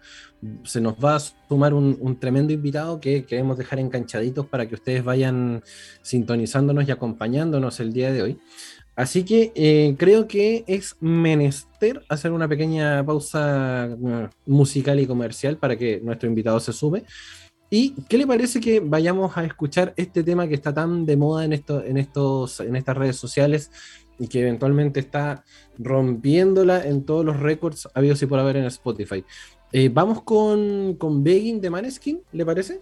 [0.62, 4.74] se nos va a sumar un, un, tremendo invitado que queremos dejar enganchaditos para que
[4.74, 5.64] ustedes vayan
[6.02, 8.38] sintonizándonos y acompañándonos el día de hoy.
[8.96, 15.58] Así que eh, creo que es menester hacer una pequeña pausa uh, musical y comercial
[15.58, 17.04] para que nuestro invitado se sube.
[17.68, 21.44] ¿Y qué le parece que vayamos a escuchar este tema que está tan de moda
[21.44, 23.70] en, en, estos, en estas redes sociales
[24.18, 25.44] y que eventualmente está
[25.76, 29.22] rompiéndola en todos los récords habidos y por haber en Spotify?
[29.72, 32.80] Eh, vamos con, con Begging de Maneskin, ¿le parece?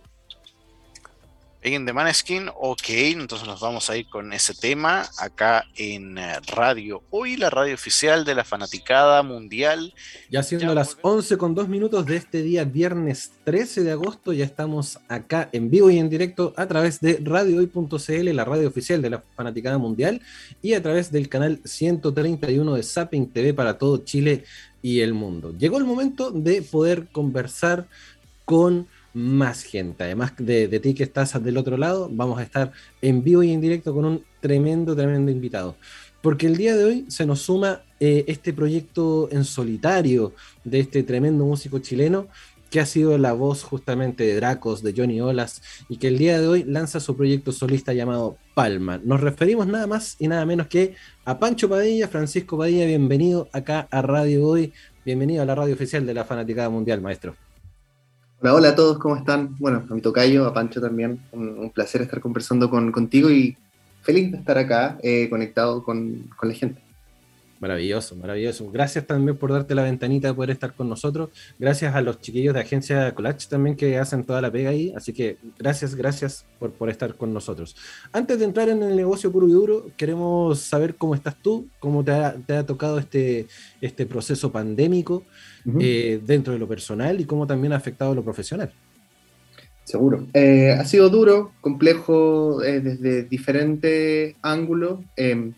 [1.72, 6.38] En The Maneskin, ok, entonces nos vamos a ir con ese tema acá en eh,
[6.46, 9.94] Radio Hoy, la radio oficial de la fanaticada mundial.
[10.30, 14.44] Ya siendo las 11 con 2 minutos de este día, viernes 13 de agosto, ya
[14.44, 19.10] estamos acá en vivo y en directo a través de radiohoy.cl, la radio oficial de
[19.10, 20.20] la fanaticada mundial,
[20.60, 24.44] y a través del canal 131 de Zapping TV para todo Chile
[24.82, 25.54] y el mundo.
[25.56, 27.86] Llegó el momento de poder conversar
[28.44, 30.04] con más gente.
[30.04, 33.60] Además de, ti que estás del otro lado, vamos a estar en vivo y en
[33.60, 35.76] directo con un tremendo, tremendo invitado.
[36.20, 40.32] Porque el día de hoy se nos suma eh, este proyecto en solitario
[40.64, 42.28] de este tremendo músico chileno
[42.70, 46.40] que ha sido la voz justamente de Dracos, de Johnny Olas, y que el día
[46.40, 49.00] de hoy lanza su proyecto solista llamado Palma.
[49.04, 53.86] Nos referimos nada más y nada menos que a Pancho Padilla, Francisco Padilla, bienvenido acá
[53.92, 54.72] a Radio Hoy,
[55.04, 57.43] bienvenido a la radio oficial de la Fanaticada Mundial, maestro.
[58.46, 59.56] Hola, a todos, ¿cómo están?
[59.58, 63.56] Bueno, a mi tocayo, a Pancho también, un, placer estar conversando con, contigo y
[64.02, 66.82] feliz de estar acá eh, conectado con, la gente.
[67.64, 68.70] Maravilloso, maravilloso.
[68.70, 71.30] Gracias también por darte la ventanita de poder estar con nosotros.
[71.58, 74.92] Gracias a los chiquillos de Agencia Colach también que hacen toda la pega ahí.
[74.94, 77.74] Así que gracias, gracias por, por estar con nosotros.
[78.12, 82.04] Antes de entrar en el negocio puro y duro, queremos saber cómo estás tú, cómo
[82.04, 83.46] te ha, te ha tocado este,
[83.80, 85.24] este proceso pandémico.
[85.80, 88.70] Eh, dentro de lo personal y cómo también ha afectado lo profesional.
[89.84, 90.26] Seguro.
[90.32, 95.00] Eh, ha sido duro, complejo eh, desde diferentes ángulos.
[95.16, 95.54] Em,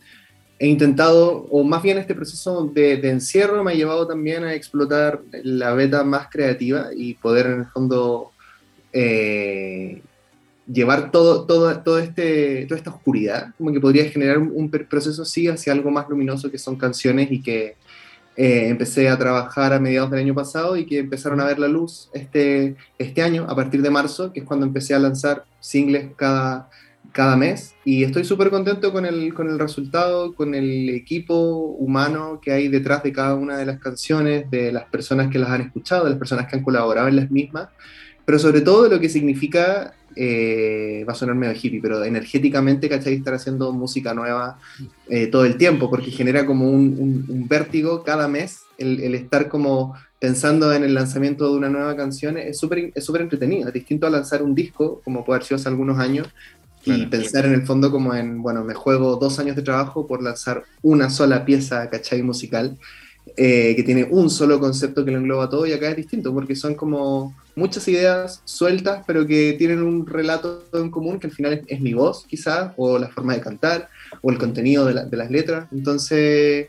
[0.59, 5.21] he intentado, o más bien este proceso de, encierro me ha llevado también a explotar
[5.42, 8.33] la beta más creativa y poder en el fondo
[10.66, 15.49] llevar todo, todo, todo este, toda esta oscuridad, como que podría generar un, proceso así
[15.49, 17.77] hacia algo más luminoso que son canciones y que
[18.37, 21.69] eh, empecé a trabajar a mediados del año pasado y que empezaron a ver la
[21.69, 26.11] luz este, este año, a partir de marzo, que es cuando empecé a lanzar singles
[26.16, 26.69] cada,
[27.16, 27.74] cada mes.
[27.83, 31.35] Y estoy súper contento con el, con el resultado, con el equipo
[31.79, 35.48] humano que hay detrás de cada una de las canciones, de las personas que las
[35.48, 37.70] han escuchado, de las personas que han colaborado en las mismas,
[38.26, 42.87] pero sobre todo de lo que significa eh, va a sonar medio hippie, pero energéticamente,
[42.87, 43.14] ¿cachai?
[43.14, 44.59] Estar haciendo música nueva
[45.09, 50.70] eh, todo el tiempo, porque genera como un, vértigo cada mes, el, estar como pensando
[50.74, 54.11] en el lanzamiento de una nueva canción es súper es súper entretenido, es distinto a
[54.11, 56.26] lanzar un disco, como puede haber sido hace algunos años,
[56.87, 60.22] y pensar en el fondo como en, bueno, me juego dos años de trabajo por
[60.22, 62.22] lanzar una sola pieza, ¿cachai?
[62.22, 62.79] Musical,
[63.37, 66.55] eh, que tiene un solo concepto que lo engloba todo, y acá es distinto, porque
[66.55, 71.62] son como muchas ideas sueltas, pero que tienen un relato en común, que al final
[71.66, 73.88] es, mi voz, quizás, o la forma de cantar,
[74.22, 75.66] o el contenido de, las letras.
[75.72, 76.68] Entonces,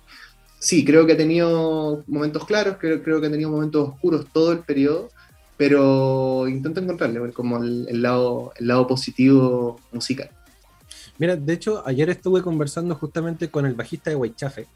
[0.58, 4.52] sí, creo que ha tenido momentos claros, creo, creo que ha tenido momentos oscuros todo
[4.52, 5.10] el periodo,
[5.58, 10.30] pero intento encontrarle como el, lado, el lado positivo musical.
[11.18, 14.68] Mira, de hecho, ayer estuve conversando justamente con el bajista de Whitechafe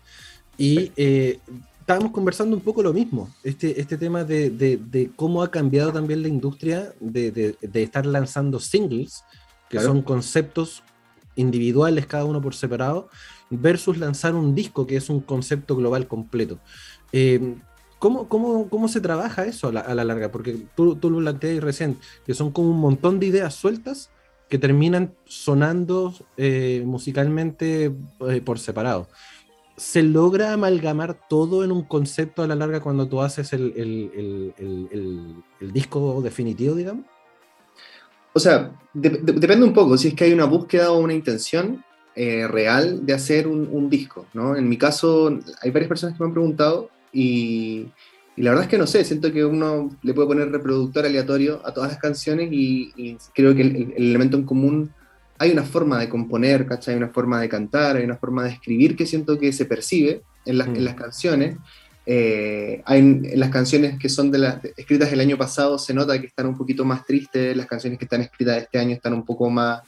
[0.58, 1.40] y eh,
[1.80, 6.28] estábamos conversando un poco lo mismo, este, este tema de, cómo ha cambiado también la
[6.28, 9.24] industria de, estar lanzando singles,
[9.70, 10.84] que son conceptos
[11.36, 13.10] individuales cada uno por separado,
[13.52, 16.60] versus lanzar un disco que es un concepto global completo.
[17.12, 17.56] Eh,
[18.02, 20.32] ¿cómo, cómo, se trabaja eso a la, larga?
[20.32, 24.10] Porque tú, tú lo planteas recién, que son como un montón de ideas sueltas
[24.50, 27.94] que terminan sonando eh, musicalmente
[28.28, 29.08] eh, por separado.
[29.82, 34.54] ¿se logra amalgamar todo en un concepto a la larga cuando tú haces el,
[35.60, 37.06] disco definitivo, digamos?
[38.34, 41.84] O sea, depende un poco, si es que hay una búsqueda o una intención
[42.16, 44.56] eh, real de hacer un, disco, ¿no?
[44.56, 47.88] En mi caso, hay varias personas que me han preguntado y,
[48.38, 51.74] la verdad es que no sé, siento que uno le puede poner reproductor aleatorio a
[51.74, 54.92] todas las canciones y, creo que el, elemento en común
[55.38, 56.94] hay una forma de componer, ¿cachai?
[56.94, 60.22] Hay una forma de cantar, hay una forma de escribir que siento que se percibe
[60.46, 60.98] en las, en las mm.
[60.98, 61.58] canciones.
[62.06, 66.20] Eh, hay, en las canciones que son de las escritas el año pasado se nota
[66.20, 69.24] que están un poquito más tristes, las canciones que están escritas este año están un
[69.24, 69.82] poco más,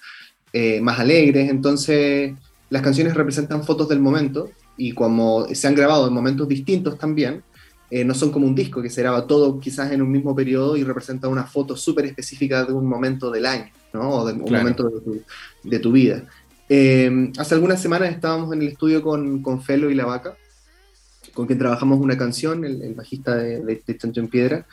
[0.52, 2.34] eh, más alegres, entonces
[2.70, 7.44] las canciones representan fotos del momento y como se han grabado en momentos distintos también,
[7.90, 10.76] eh, no son como un disco que se graba todo quizás en un mismo periodo
[10.76, 14.10] y representa una foto súper específica de un momento del año, ¿no?
[14.10, 14.90] O de un momento
[15.64, 16.26] de tu, vida.
[16.70, 20.36] Eh, hace algunas semanas estábamos en el estudio con, con Felo y La Vaca,
[21.34, 24.66] con quien trabajamos una canción, el, bajista de, de, Chancho en Piedra,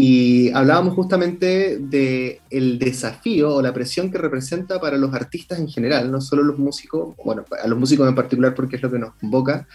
[0.00, 5.66] y hablábamos justamente de el desafío o la presión que representa para los artistas en
[5.66, 9.00] general, no solo los músicos, bueno, a los músicos en particular porque es lo que
[9.00, 9.66] nos convoca,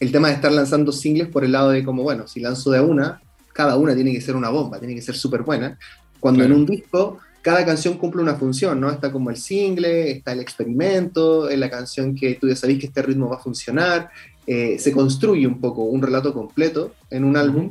[0.00, 2.80] el tema de estar lanzando singles por el lado de como, bueno, si lanzo de
[2.80, 5.78] una, cada una tiene que ser una bomba, tiene que ser súper buena.
[6.18, 8.90] Cuando en un disco cada canción cumple una función, ¿no?
[8.90, 12.86] Está como el single, está el experimento, es la canción que tú ya sabes que
[12.86, 14.10] este ritmo va a funcionar,
[14.48, 17.70] eh, se construye un poco un relato completo en un álbum,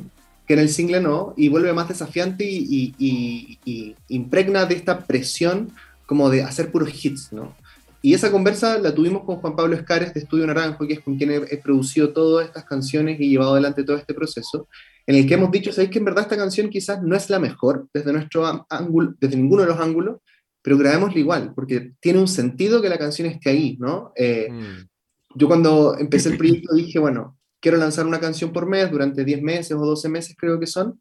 [0.50, 5.70] que en el single no, y vuelve más desafiante y, y, impregna de esta presión
[6.06, 7.54] como de hacer puros hits, ¿no?
[8.02, 11.16] Y esa conversa la tuvimos con Juan Pablo Escares de Estudio Naranjo, que es con
[11.16, 14.66] quien he, producido todas estas canciones y llevado adelante todo este proceso,
[15.06, 17.38] en el que hemos dicho, ¿sabéis que en verdad esta canción quizás no es la
[17.38, 20.16] mejor desde nuestro ángulo, desde ninguno de los ángulos,
[20.62, 24.10] pero grabémosla igual, porque tiene un sentido que la canción esté ahí, ¿no?
[24.16, 24.88] Eh, mm.
[25.36, 29.42] Yo cuando empecé el proyecto dije, bueno, quiero lanzar una canción por mes durante 10
[29.42, 30.98] meses o 12 meses creo que son,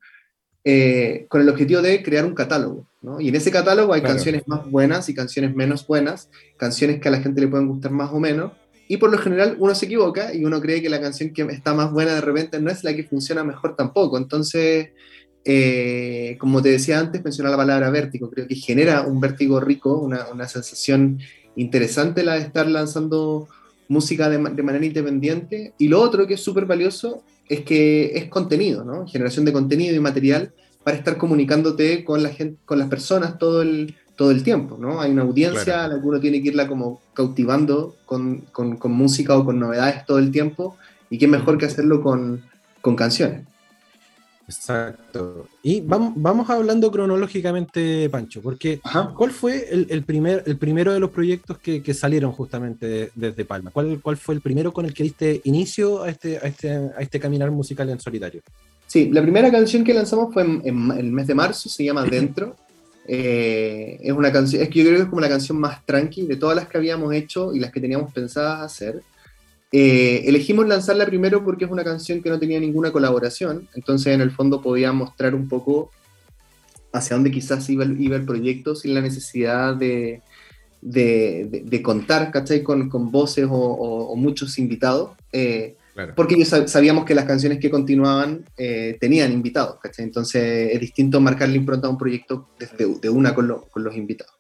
[0.63, 2.85] eh, con el objetivo de crear un catálogo.
[3.01, 3.21] ¿no?
[3.21, 7.11] Y en ese catálogo hay canciones más buenas y canciones menos buenas, canciones que a
[7.11, 8.51] la gente le pueden gustar más o menos.
[8.87, 11.73] Y por lo general uno se equivoca y uno cree que la canción que está
[11.73, 14.17] más buena de repente no es la que funciona mejor tampoco.
[14.17, 14.89] Entonces,
[15.45, 18.29] eh, como te decía antes, mencionar la palabra vértigo.
[18.29, 21.19] Creo que genera un vértigo rico, una, una sensación
[21.55, 23.47] interesante la de estar lanzando
[23.89, 25.73] música de, de manera independiente.
[25.78, 29.06] Y lo otro que es súper valioso es que es contenido, ¿no?
[29.08, 33.62] Generación de contenido y material para estar comunicándote con la gente, con las personas todo
[33.62, 35.02] el, todo el tiempo, ¿no?
[35.02, 38.92] Hay una audiencia a la que uno tiene que irla como cautivando con, con, con,
[38.92, 40.77] música o con novedades todo el tiempo,
[41.10, 42.44] y qué mejor que hacerlo con,
[42.81, 43.48] con canciones.
[44.50, 45.47] Exacto.
[45.62, 48.81] Y vamos, vamos hablando cronológicamente, Pancho, porque
[49.15, 53.69] ¿cuál fue el, primer, el primero de los proyectos que, salieron justamente desde Palma?
[53.69, 57.00] ¿Cuál, ¿Cuál fue el primero con el que diste inicio a este, a este, a
[57.00, 58.41] este caminar musical en solitario?
[58.87, 62.56] Sí, la primera canción que lanzamos fue en, el mes de marzo, se llama Dentro.
[63.08, 66.25] Eh, es una canción, es que yo creo que es como la canción más tranqui
[66.25, 69.04] de todas las que habíamos hecho y las que teníamos pensadas hacer.
[69.71, 74.21] Eh, elegimos lanzarla primero porque es una canción que no tenía ninguna colaboración, entonces en
[74.21, 75.91] el fondo podía mostrar un poco
[76.91, 80.21] hacia dónde quizás iba, iba el proyecto sin la necesidad de,
[80.81, 82.63] de, contar, ¿cachai?
[82.63, 85.11] Con, con voces o, muchos invitados.
[85.31, 85.75] Eh,
[86.15, 90.05] porque ya sabíamos que las canciones que continuaban eh, tenían invitados, ¿cachai?
[90.05, 94.38] Entonces es distinto marcarle impronta a un proyecto desde de una con, con, los invitados.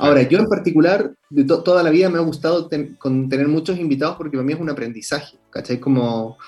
[0.00, 4.16] Ahora, yo en particular, de toda la vida me ha gustado con tener muchos invitados
[4.16, 5.78] porque para mí es un aprendizaje, ¿cachai?
[5.78, 6.38] Como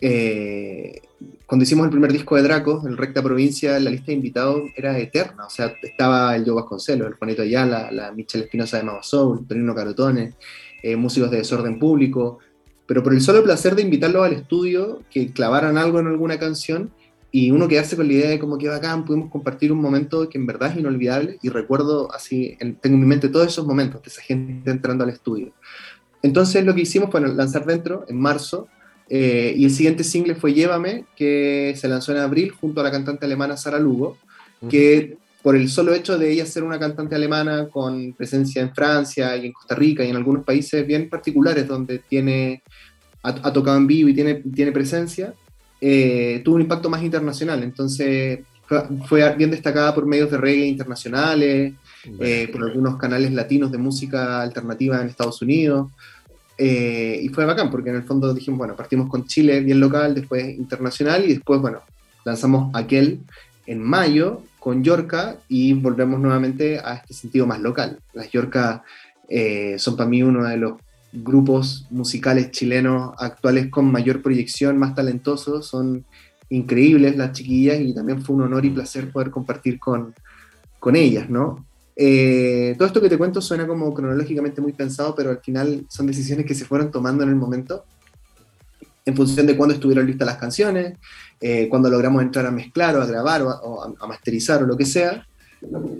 [0.00, 1.02] eh,
[1.46, 4.98] cuando hicimos el primer disco de Draco, el Recta Provincia, la lista de invitados era
[4.98, 5.44] eterna.
[5.46, 9.46] O sea, estaba el Joe Vasconcelos, el Juanito Ayala, la Michelle Espinosa de Mama Soul,
[9.46, 10.34] Tonino Carotone,
[10.82, 12.38] eh, músicos de Desorden Público.
[12.86, 16.90] Pero por el solo placer de invitarlos al estudio, que clavaran algo en alguna canción
[17.36, 20.38] y uno quedarse con la idea de cómo que bacán, pudimos compartir un momento que
[20.38, 24.08] en verdad es inolvidable y recuerdo así, tengo en mi mente todos esos momentos de
[24.08, 25.52] esa gente entrando al estudio.
[26.22, 28.68] Entonces lo que hicimos fue lanzar dentro en marzo
[29.08, 32.92] eh, y el siguiente single fue Llévame, que se lanzó en abril junto a la
[32.92, 34.16] cantante alemana Sara Lugo,
[34.70, 39.36] que por el solo hecho de ella ser una cantante alemana con presencia en Francia
[39.36, 42.62] y en Costa Rica y en algunos países bien particulares donde tiene,
[43.24, 45.34] ha, tocado en vivo y tiene, tiene presencia,
[45.86, 47.62] eh, tuvo un impacto más internacional.
[47.62, 48.40] Entonces
[49.06, 51.74] fue, bien destacada por medios de reggae internacionales,
[52.18, 55.92] eh, por algunos canales latinos de música alternativa en Estados Unidos.
[56.56, 60.14] Eh, y fue bacán, porque en el fondo dijimos, bueno, partimos con Chile bien local,
[60.14, 61.82] después internacional, y después, bueno,
[62.24, 63.20] lanzamos aquel
[63.66, 67.98] en mayo con Yorca y volvemos nuevamente a este sentido más local.
[68.14, 68.82] Las Yorca
[69.28, 70.80] eh, son para mí uno de los
[71.14, 76.04] grupos musicales chilenos actuales con mayor proyección, más talentosos, son
[76.50, 80.14] increíbles las chiquillas y también fue un honor y placer poder compartir con,
[80.78, 81.64] con ellas, ¿no?
[81.96, 86.06] Eh, todo esto que te cuento suena como cronológicamente muy pensado, pero al final son
[86.06, 87.84] decisiones que se fueron tomando en el momento,
[89.04, 90.94] en función de cuándo estuvieron listas las canciones,
[91.40, 94.86] eh, cuando logramos entrar a mezclar o a grabar o, a, masterizar o lo que
[94.86, 95.26] sea.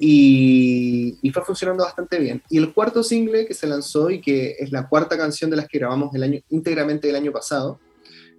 [0.00, 2.42] Y, fue funcionando bastante bien.
[2.48, 5.66] Y el cuarto single que se lanzó y que es la cuarta canción de las
[5.66, 7.80] que grabamos el año, íntegramente el año pasado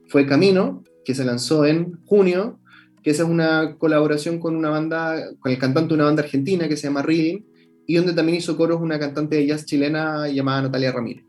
[0.08, 2.60] fue Camino, que se lanzó en junio
[3.06, 6.68] que esa es una colaboración con una banda, con el cantante de una banda argentina
[6.68, 7.44] que se llama Reading,
[7.86, 11.24] y donde también hizo coros una cantante de jazz chilena llamada Natalia Ramírez.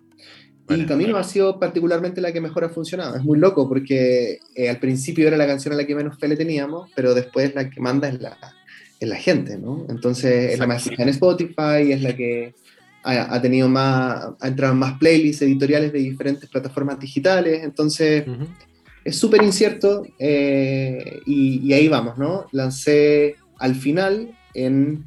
[0.71, 3.17] y Camino ha sido particularmente la que mejor ha funcionado.
[3.17, 6.29] Es muy loco porque eh, al principio era la canción a la que menos fe
[6.29, 8.39] le teníamos, pero después la que manda es la,
[9.01, 9.87] es la gente, ¿no?
[9.89, 12.55] Entonces es la más en Spotify, es la que
[13.07, 17.63] ha, tenido más, ha entrado en más playlists editoriales de diferentes plataformas digitales.
[17.63, 18.25] Entonces
[19.05, 22.47] es súper incierto eh, y, ahí vamos, ¿no?
[22.51, 25.07] Lancé al final en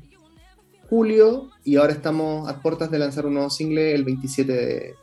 [0.89, 4.95] julio y ahora estamos a puertas de lanzar un nuevo single el 27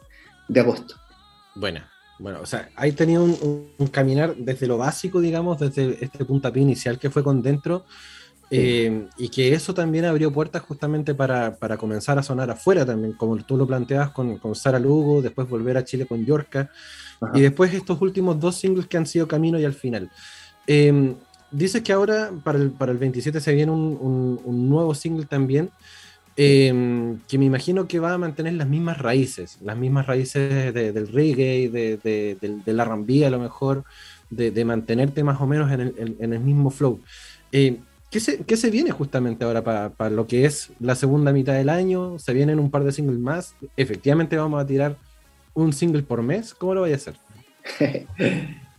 [0.49, 0.95] de, agosto.
[1.55, 1.83] Bueno,
[2.19, 6.99] bueno, o sea, hay tenido un, caminar desde lo básico, digamos, desde este puntapié inicial
[6.99, 7.85] que fue con dentro.
[8.51, 13.37] Eh, y que eso también abrió puertas justamente para, comenzar a sonar afuera también, como
[13.39, 16.71] tú lo planteabas con, con Sara Lugo, después volver a Chile con Yorka.
[17.35, 20.11] Y después estos últimos dos singles que han sido Camino y al final.
[20.67, 21.15] Eh,
[21.51, 25.71] dices que ahora para el, para el 27 se viene un, un, nuevo single también,
[26.37, 31.09] em, que me imagino que va a mantener las mismas raíces, las mismas raíces del
[31.09, 33.85] reggae, de, de, del, del R&B a lo mejor,
[34.29, 37.01] de, mantenerte más o menos en el, en el mismo flow.
[37.53, 37.79] Eh,
[38.11, 41.55] ¿qué, se, ¿qué, se, viene justamente ahora para, para lo que es la segunda mitad
[41.55, 42.19] del año?
[42.19, 43.55] ¿Se vienen un par de singles más?
[43.77, 44.97] ¿Efectivamente vamos a tirar
[45.55, 46.55] un single por mes?
[46.55, 47.15] ¿Cómo lo vaya a hacer?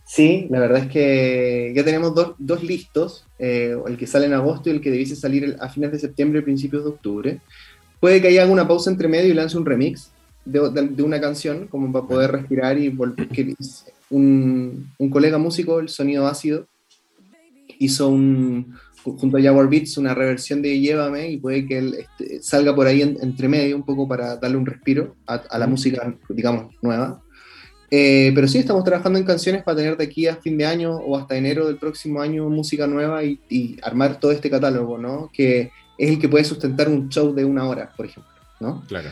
[0.06, 4.68] sí, la verdad es que ya tenemos dos, listos, eh, el que sale en agosto
[4.68, 7.40] y el que debiese salir a fines de septiembre y principios de octubre.
[8.00, 10.10] Puede que haya alguna pausa entre medio y lance un remix
[10.44, 13.28] de, una canción, como para poder respirar y volver.
[14.10, 16.66] Un, un colega músico, el sonido ácido,
[17.78, 22.42] hizo un, junto a Jaguar Beats una reversión de Llévame y puede que él este,
[22.42, 26.74] salga por ahí entre medio un poco para darle un respiro a, la música, digamos,
[26.82, 27.22] nueva.
[27.90, 30.94] Eh, pero sí, estamos trabajando en canciones para tener de aquí a fin de año
[30.96, 35.30] o hasta enero del próximo año música nueva y, armar todo este catálogo, ¿no?
[35.32, 38.84] Que es el que puede sustentar un show de una hora, por ejemplo, ¿no?
[38.88, 39.08] Claro.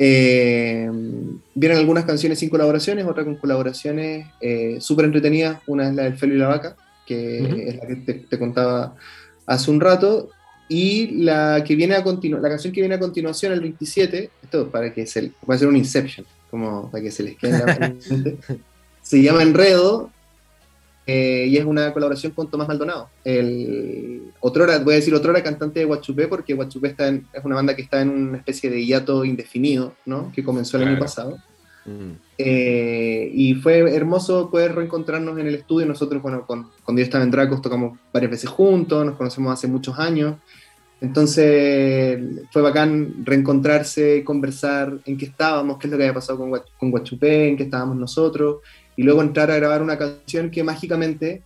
[0.00, 0.88] Eh,
[1.54, 5.60] vienen algunas canciones sin colaboraciones, otras con colaboraciones eh, súper entretenidas.
[5.66, 6.76] Una es la del Felo y la Vaca,
[7.06, 8.94] que es la que te, contaba
[9.48, 10.30] hace un rato.
[10.68, 14.92] Y la que viene a la canción que viene a continuación, el 27, esto para
[14.92, 17.94] que se va a ser un Inception como para que se les quede la
[19.02, 20.10] Se llama Enredo.
[21.06, 23.08] eh, y es una colaboración con Tomás Maldonado.
[23.24, 27.74] El, otrora, voy a decir otrora cantante de Guachupé, porque Guachupé está es una banda
[27.74, 30.30] que está en una especie de hiato indefinido, ¿no?
[30.34, 31.38] que comenzó el año pasado.
[31.88, 32.12] Mm.
[32.38, 35.86] Eh, y fue hermoso poder reencontrarnos en el estudio.
[35.86, 40.36] Nosotros, bueno, con, estaba en Dracos tocamos varias veces juntos, nos conocemos hace muchos años.
[41.00, 42.20] Entonces
[42.52, 46.90] fue bacán reencontrarse, conversar en qué estábamos, qué es lo que había pasado con, con
[46.90, 48.58] Guachupé, en qué estábamos nosotros,
[48.96, 51.42] y luego entrar a grabar una canción que mágicamente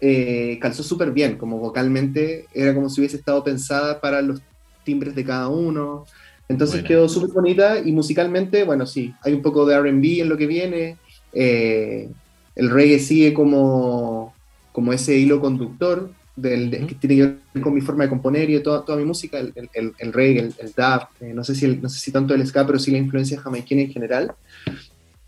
[0.00, 4.40] eh, calzó súper bien, como vocalmente, era como si hubiese estado pensada para los
[4.84, 6.06] timbres de cada uno.
[6.52, 10.36] Entonces quedó súper bonita y musicalmente, bueno, sí, hay un poco de RB en lo
[10.36, 10.96] que viene.
[11.32, 12.08] Eh,
[12.54, 14.34] el reggae sigue como,
[14.72, 18.54] como ese hilo conductor del, que tiene que ver con mi forma de componer y
[18.54, 21.54] de toda, toda mi música, el, el, el reggae, el, el dub, eh, no, sé
[21.54, 24.34] si no sé si tanto el ska, pero sí la influencia jamaiquina en general.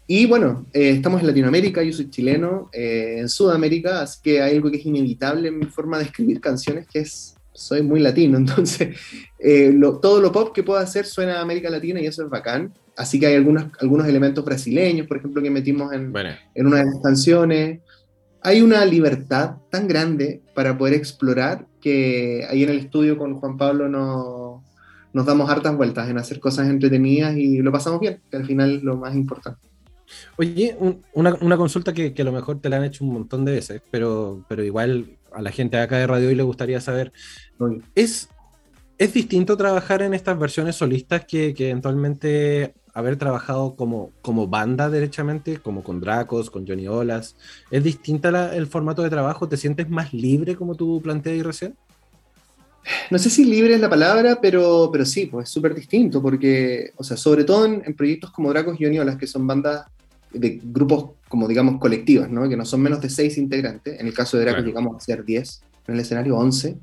[0.06, 4.56] Y bueno, eh, estamos en Latinoamérica, yo soy chileno, eh, en Sudamérica, así que hay
[4.56, 8.36] algo que es inevitable en mi forma de escribir canciones, que es, soy muy latino,
[8.38, 8.98] entonces
[10.02, 12.72] todo lo pop que puedo hacer suena a América Latina y eso es bacán.
[12.96, 16.12] Así que hay algunos, algunos elementos brasileños, por ejemplo, que metimos en,
[16.54, 17.80] en una de las canciones
[18.44, 23.56] hay una libertad tan grande para poder explorar que ahí en el estudio con Juan
[23.56, 24.62] Pablo no,
[25.14, 28.76] nos damos hartas vueltas en hacer cosas entretenidas y lo pasamos bien, que al final
[28.76, 29.66] es lo más importante.
[30.36, 30.76] Oye,
[31.14, 34.44] una, consulta que, a lo mejor te la han hecho un montón de veces, pero,
[34.46, 37.12] pero igual a la gente acá de Radio hoy le gustaría saber,
[37.94, 38.28] ¿es,
[38.98, 44.88] ¿es distinto trabajar en estas versiones solistas que, que eventualmente haber trabajado como, como banda
[44.88, 47.36] derechamente, como con Dracos, con Johnny Olas,
[47.70, 49.48] ¿es distinta el formato de trabajo?
[49.48, 51.76] ¿Te sientes más libre como tú planteas recién?
[53.10, 56.92] No sé si libre es la palabra, pero, pero sí, pues es súper distinto, porque,
[56.96, 59.86] o sea, sobre todo en, proyectos como Dracos y Johnny Olas, que son bandas
[60.34, 62.48] de grupos, como digamos, colectivas, ¿no?
[62.48, 63.98] Que no son menos de seis integrantes.
[64.00, 66.78] En el caso de Dracos llegamos a ser 10, en el escenario 11.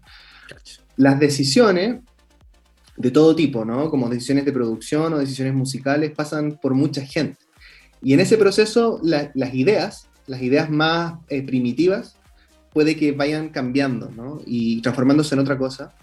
[0.97, 1.99] Las decisiones
[2.97, 3.89] de todo tipo, ¿no?
[3.89, 7.37] Como decisiones de producción o decisiones musicales pasan por mucha gente.
[8.01, 12.15] Y en ese proceso las ideas, las ideas más eh, primitivas,
[12.73, 14.41] puede que vayan cambiando, ¿no?
[14.45, 15.93] Y transformándose en otra cosa,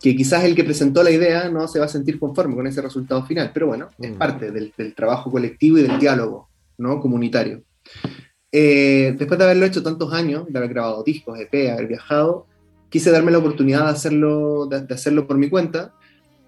[0.00, 2.82] que quizás el que presentó la idea no se va a sentir conforme con ese
[2.82, 4.18] resultado final, pero bueno, es mm.
[4.18, 7.00] parte del, trabajo colectivo y del diálogo, ¿no?
[7.00, 7.62] Comunitario.
[8.52, 12.46] Eh, después de haberlo hecho tantos años, de haber grabado discos, EP, haber viajado,
[12.88, 15.92] quise darme la oportunidad de hacerlo, de hacerlo por mi cuenta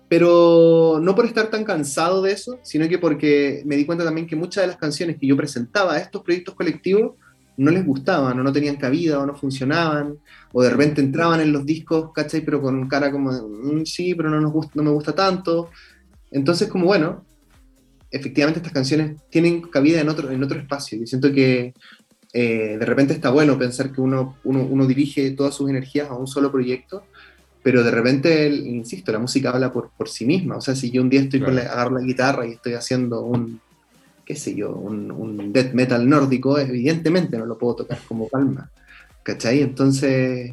[0.08, 4.26] pero no por estar tan cansado de eso, sino que porque me di cuenta también
[4.26, 7.16] que muchas de las canciones que yo presentaba a estos proyectos colectivos
[7.56, 10.18] no les gustaban, o no tenían cabida, o no funcionaban,
[10.52, 12.42] o de repente entraban en los discos, ¿cachai?
[12.42, 15.70] Pero con cara como, mm, sí, pero no, nos gusta, no me gusta tanto.
[16.30, 17.24] Entonces, como bueno,
[18.10, 21.74] efectivamente estas canciones tienen cabida en otro, en otro espacio, y siento que
[22.32, 26.14] eh, de repente está bueno pensar que uno, uno, uno dirige todas sus energías a
[26.14, 27.04] un solo proyecto,
[27.62, 30.56] pero de repente, insisto, la música habla por, por sí misma.
[30.56, 33.22] O sea, si yo un día estoy con la, agarro la guitarra y estoy haciendo
[33.22, 33.60] un,
[34.24, 38.70] qué sé yo, un, un death metal nórdico, evidentemente no lo puedo tocar como palma.
[39.24, 39.62] ¿Cachai?
[39.62, 40.52] Entonces,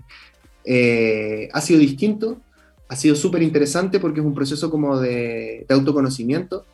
[0.66, 2.42] eh, ha sido distinto,
[2.88, 6.66] ha sido súper interesante porque es un proceso como de, de, autoconocimiento,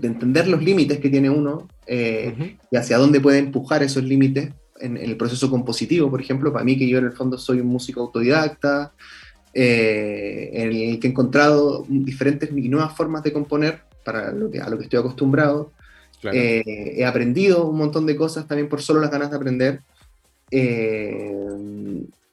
[0.00, 4.52] de entender los límites que tiene uno eh, y hacia dónde puede empujar esos límites
[4.80, 7.60] en, en, el proceso compositivo, por ejemplo, para mí que yo en el fondo soy
[7.60, 8.92] un músico autodidacta,
[9.52, 14.60] eh, en el que he encontrado diferentes y nuevas formas de componer para lo que,
[14.60, 15.72] a lo que estoy acostumbrado.
[16.32, 19.80] Eh, he aprendido un montón de cosas también por solo las ganas de aprender.
[20.50, 21.32] Eh,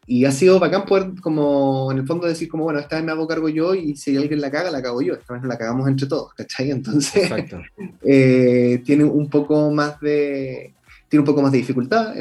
[0.10, 3.12] y ha sido bacán poder, como en el fondo, decir, como bueno, esta vez me
[3.12, 5.16] hago cargo yo y si alguien la caga, la cago yo.
[5.16, 6.72] Esta vez la cagamos entre todos, ¿cachai?
[6.72, 7.30] Entonces,
[8.86, 10.74] tiene un poco más de.
[11.10, 12.14] Tiene un poco más de dificultad,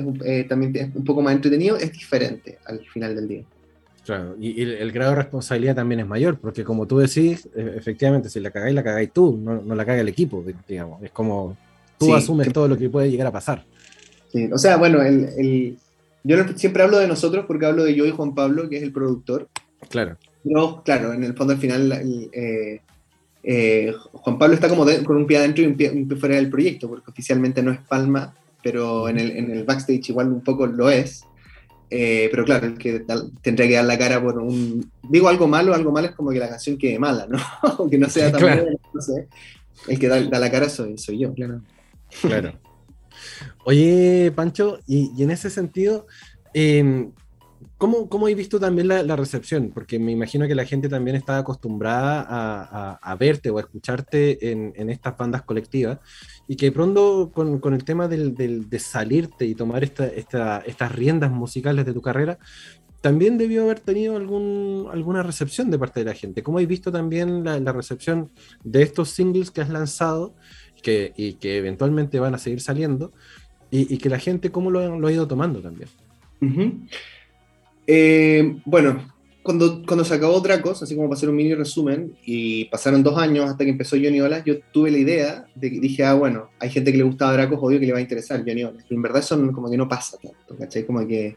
[0.48, 3.44] también es un poco más entretenido, es diferente al final del día.
[4.04, 8.28] Claro, y, el, grado de responsabilidad también es mayor, porque como tú decís, e, efectivamente,
[8.28, 11.02] si la cagáis, la cagáis tú, no, la caga el equipo, digamos.
[11.02, 11.56] Es como
[11.98, 13.64] tú asumes todo lo que puede llegar a pasar.
[14.30, 15.76] Sí, o sea, bueno, el,
[16.26, 18.92] yo siempre hablo de nosotros porque hablo de yo y Juan Pablo, que es el
[18.92, 19.48] productor.
[19.88, 20.16] Claro.
[20.44, 21.92] No, claro, en el fondo al final
[22.32, 22.80] eh,
[23.42, 26.88] eh, Juan Pablo está como con un pie adentro y un pie, fuera del proyecto,
[26.88, 30.90] porque oficialmente no es Palma, pero en el, en el backstage igual un poco lo
[30.90, 31.24] es.
[31.88, 33.04] Eh, pero claro, el que
[33.42, 34.90] tendría que dar la cara por un.
[35.08, 37.38] Digo algo malo, algo malo es como que la canción quede mala, ¿no?
[37.78, 39.28] Aunque no sea tan buena, no sé.
[39.86, 41.60] El que da, la cara soy, soy yo, claro.
[42.22, 42.52] Claro.
[43.68, 46.06] Oye, Pancho, y, en ese sentido,
[46.54, 47.12] em,
[47.78, 49.70] ¿Cómo, ¿Cómo has visto también la, recepción?
[49.74, 54.88] Porque me imagino que la gente también está acostumbrada a, verte o a escucharte en,
[54.88, 55.98] estas bandas colectivas
[56.48, 62.00] y que pronto con, el tema de salirte y tomar estas riendas musicales de tu
[62.00, 62.38] carrera,
[63.00, 66.42] también debió haber tenido algún, alguna recepción de parte de la gente.
[66.42, 68.30] ¿Cómo has visto también la, recepción
[68.64, 70.34] de estos singles que has lanzado
[70.82, 73.12] que, y que eventualmente van a seguir saliendo?
[73.70, 75.88] Y, que la gente, ¿cómo lo, ha ido tomando también?
[77.86, 79.02] Eh, bueno,
[79.42, 83.16] cuando, cuando se acabó Dracos, así como para hacer un mini resumen, y pasaron dos
[83.18, 86.50] años hasta que empezó Johnny Olas, yo tuve la idea de que dije, ah, bueno,
[86.58, 88.84] hay gente que le gustaba Dracos, obvio que le va a interesar Johnny Olas.
[88.88, 90.84] Y en verdad eso como que no pasa tanto, ¿cachai?
[90.84, 91.36] Como que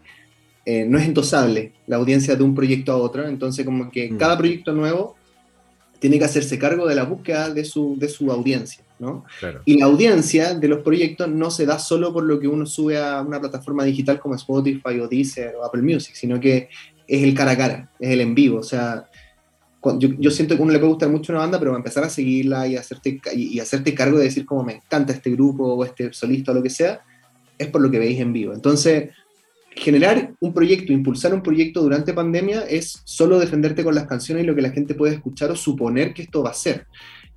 [0.66, 4.18] eh, no es endosable la audiencia de un proyecto a otro, entonces como que mm.
[4.18, 5.16] cada proyecto nuevo
[6.00, 9.26] tiene que hacerse cargo de la búsqueda de su, de su audiencia, ¿no?
[9.66, 12.98] Y la audiencia de los proyectos no se da solo por lo que uno sube
[12.98, 16.70] a una plataforma digital como Spotify o Deezer o Apple Music, sino que
[17.08, 19.10] es el cara a cara, es el en vivo, o sea,
[19.98, 22.10] yo, yo, siento que a uno le puede gustar mucho una banda, pero empezar a
[22.10, 26.12] seguirla y hacerte, y hacerte cargo de decir como me encanta este grupo o este
[26.12, 27.02] solista o lo que sea,
[27.58, 28.54] es por lo que veis en vivo.
[28.54, 29.12] Entonces,
[29.72, 34.48] generar un proyecto, impulsar un proyecto durante pandemia es solo defenderte con las canciones y
[34.48, 36.86] lo que la gente puede escuchar o suponer que esto va a ser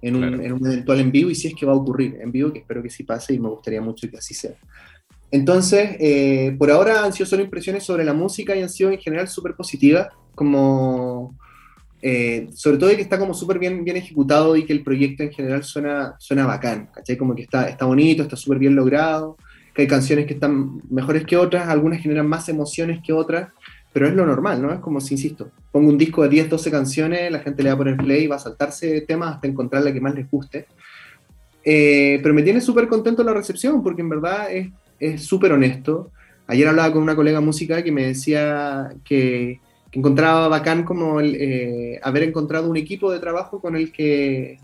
[0.02, 2.58] en un, eventual en vivo y si es que va a ocurrir en vivo, que
[2.58, 4.54] espero que sí pase y me gustaría mucho que así sea.
[5.30, 8.98] Entonces, eh, por ahora han sido solo impresiones sobre la música y han sido en
[8.98, 11.34] general súper positivas, como
[12.02, 15.22] eh, sobre todo de que está como súper bien, bien ejecutado y que el proyecto
[15.22, 17.16] en general suena, suena bacán, ¿cachai?
[17.16, 19.36] Como que está, está bonito, está súper bien logrado
[19.74, 23.48] que hay canciones que están mejores que otras, algunas generan más emociones que otras,
[23.92, 24.72] pero es lo normal, ¿no?
[24.72, 27.74] Es como si, insisto, pongo un disco de 10, 12 canciones, la gente le va
[27.74, 30.66] a poner play, va a saltarse temas hasta encontrar la que más les guste.
[31.64, 34.48] Eh, pero me tiene súper contento la recepción, porque en verdad
[34.98, 36.10] es súper honesto.
[36.46, 39.60] Ayer hablaba con una colega música que me decía que,
[39.92, 44.58] encontraba bacán como eh, haber encontrado un equipo de trabajo con el que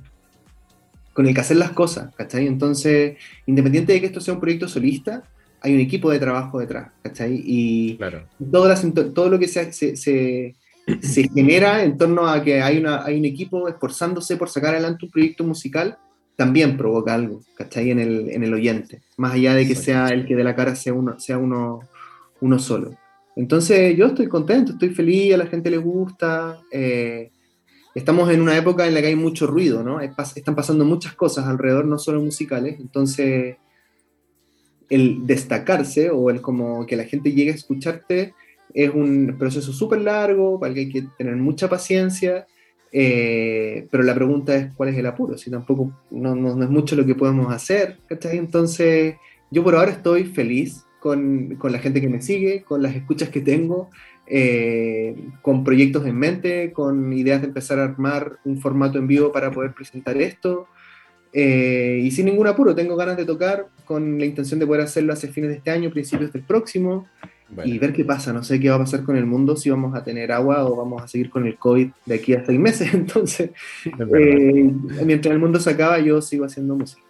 [1.13, 2.47] con el que hacer las cosas, ¿cachai?
[2.47, 5.25] Entonces, independiente de que esto sea un proyecto solista,
[5.61, 7.43] hay un equipo de trabajo detrás, ¿cachai?
[7.45, 7.99] Y
[8.51, 13.19] todo, todo, lo que se, se, se, genera en torno a que hay, una, hay
[13.19, 15.99] un equipo esforzándose por sacar adelante un proyecto musical,
[16.37, 17.91] también provoca algo, ¿cachai?
[17.91, 20.77] En el, en el oyente, más allá de que sea el que de la cara
[20.77, 21.81] sea uno, sea uno,
[22.41, 22.95] uno solo.
[23.35, 26.61] Entonces yo estoy contento, estoy feliz, a la gente le gusta.
[26.73, 27.31] Eh,
[27.95, 30.01] estamos en una época en la que hay mucho ruido, ¿no?
[30.01, 33.57] Están pasando muchas cosas alrededor, no solo musicales, entonces
[34.91, 38.35] el destacarse o el como que la gente llegue a escucharte
[38.75, 42.47] es un proceso súper largo, para el que hay que tener mucha paciencia,
[42.93, 46.97] eh, pero la pregunta es cuál es el apuro, si tampoco no, no, es mucho
[46.97, 48.39] lo que podemos hacer, ¿cachai?
[48.39, 49.17] Entonces
[49.51, 53.29] yo por ahora estoy feliz con, con la gente que me sigue, con las escuchas
[53.31, 53.91] que tengo,
[54.27, 59.33] eh, con proyectos en mente, con ideas de empezar a armar un formato en vivo
[59.33, 60.67] para poder presentar esto.
[61.33, 65.13] Eh, y sin ningún apuro, tengo ganas de tocar con la intención de poder hacerlo
[65.13, 67.07] hacia fines de este año, principios del próximo,
[67.65, 68.33] y ver qué pasa.
[68.33, 70.77] No sé qué va a pasar con el mundo, si vamos a tener agua o
[70.77, 72.93] vamos a seguir con el COVID de aquí a seis meses.
[72.95, 73.51] Entonces,
[73.85, 74.73] eh,
[75.05, 77.03] mientras el mundo se acaba, yo sigo haciendo música.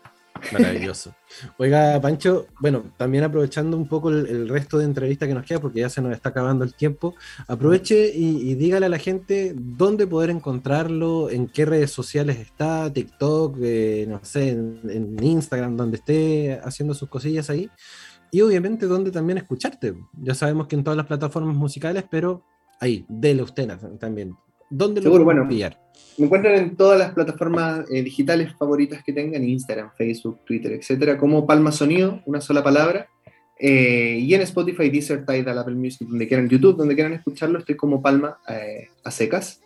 [0.53, 1.14] Maravilloso.
[1.59, 5.80] Oiga, Pancho, bueno, también aprovechando un poco el, resto de entrevista que nos queda, porque
[5.80, 7.14] ya se nos está acabando el tiempo,
[7.47, 13.59] aproveche y, dígale a la gente dónde poder encontrarlo, en qué redes sociales está, TikTok,
[13.62, 17.70] eh, no sé, en, Instagram, donde esté haciendo sus cosillas ahí,
[18.30, 19.95] y obviamente dónde también escucharte.
[20.22, 22.45] Ya sabemos que en todas las plataformas musicales, pero
[22.80, 23.68] ahí, dele usted
[23.99, 24.36] también.
[24.70, 25.78] ¿Dónde lo pueden bueno, pillar?
[26.19, 31.16] Me encuentran en todas las plataformas eh, digitales favoritas que tengan, Instagram, Facebook, Twitter, etcétera,
[31.16, 33.09] como Palma Sonido, una sola palabra.
[33.57, 37.77] Eh, y en Spotify, Deezer, Tidal, Apple Music, donde quieran, YouTube, donde quieran escucharlo, estoy
[37.77, 39.61] como Palma eh, a secas.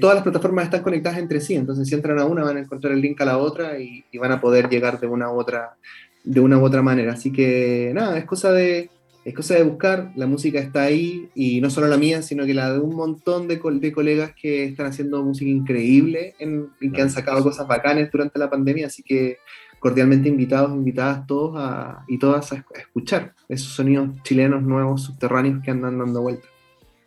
[0.00, 2.94] todas las plataformas están conectadas entre sí, entonces si entran a una van a encontrar
[2.94, 5.76] el link a la otra y, y van a poder llegar de una u otra,
[6.24, 7.12] de una u otra manera.
[7.12, 8.88] Así que nada, es cosa de
[9.24, 12.54] es cosa de buscar, la música está ahí y no solo la mía, sino que
[12.54, 16.34] la de un montón de, de colegas que están haciendo música increíble
[16.80, 19.38] y que han sacado cosas bacanes durante la pandemia, así que
[19.78, 25.70] cordialmente invitados, invitadas todos a, y todas a escuchar esos sonidos chilenos nuevos, subterráneos que
[25.70, 26.50] andan dando vueltas.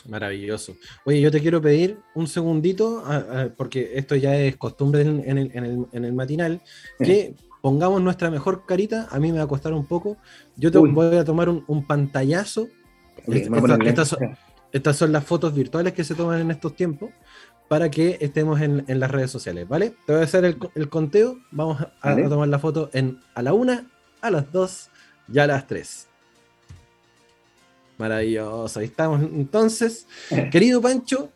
[0.08, 0.76] Maravilloso.
[1.06, 3.04] Oye, yo te quiero pedir un segundito,
[3.56, 5.52] porque esto ya es costumbre en, el,
[5.92, 6.62] en el, matinal,
[7.00, 10.18] que pongamos nuestra mejor carita, a mí me va a costar un poco.
[10.58, 12.68] Yo te voy a tomar un, pantallazo.
[13.26, 17.12] estas, son, las fotos virtuales que se toman en estos tiempos
[17.70, 19.94] para que estemos en, las redes sociales, ¿vale?
[20.06, 21.38] Te voy a hacer el, conteo.
[21.52, 23.90] Vamos a, tomar la foto en, a la una,
[24.20, 24.90] a las dos
[25.32, 26.10] y a las tres.
[27.98, 29.22] Maravilloso, ahí estamos.
[29.22, 30.06] Entonces,
[30.52, 31.32] querido Pancho,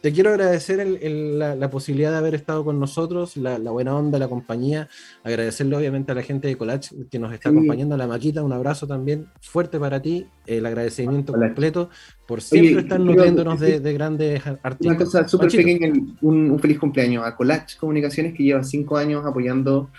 [0.00, 4.88] te quiero agradecer la, posibilidad de haber estado con nosotros, la, buena onda, la compañía.
[5.24, 8.52] Agradecerle obviamente a la gente de Colach que nos está acompañando, a la Maquita, un
[8.52, 11.90] abrazo también fuerte para ti, el agradecimiento completo
[12.26, 14.86] por siempre estar nutriéndonos de, grandes artistas.
[14.86, 19.90] Una cosa súper pequeña, un, feliz cumpleaños a Colach Comunicaciones que lleva cinco años apoyando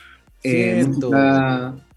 [0.44, 0.88] eh,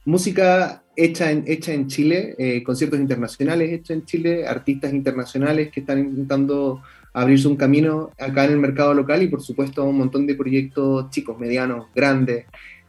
[0.05, 5.81] música, hecha en, hecha en Chile, eh, conciertos internacionales hechos en Chile, artistas internacionales que
[5.81, 6.83] están intentando
[7.13, 11.11] abrirse un camino acá en el mercado local y por supuesto un montón de proyectos
[11.11, 12.47] chicos, medianos, grandes.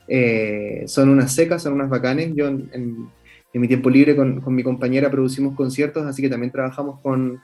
[0.07, 2.31] Eh, son unas secas, son unas bacanes.
[2.35, 3.09] Yo en,
[3.53, 7.41] mi tiempo libre con, mi compañera producimos conciertos, así que también trabajamos con,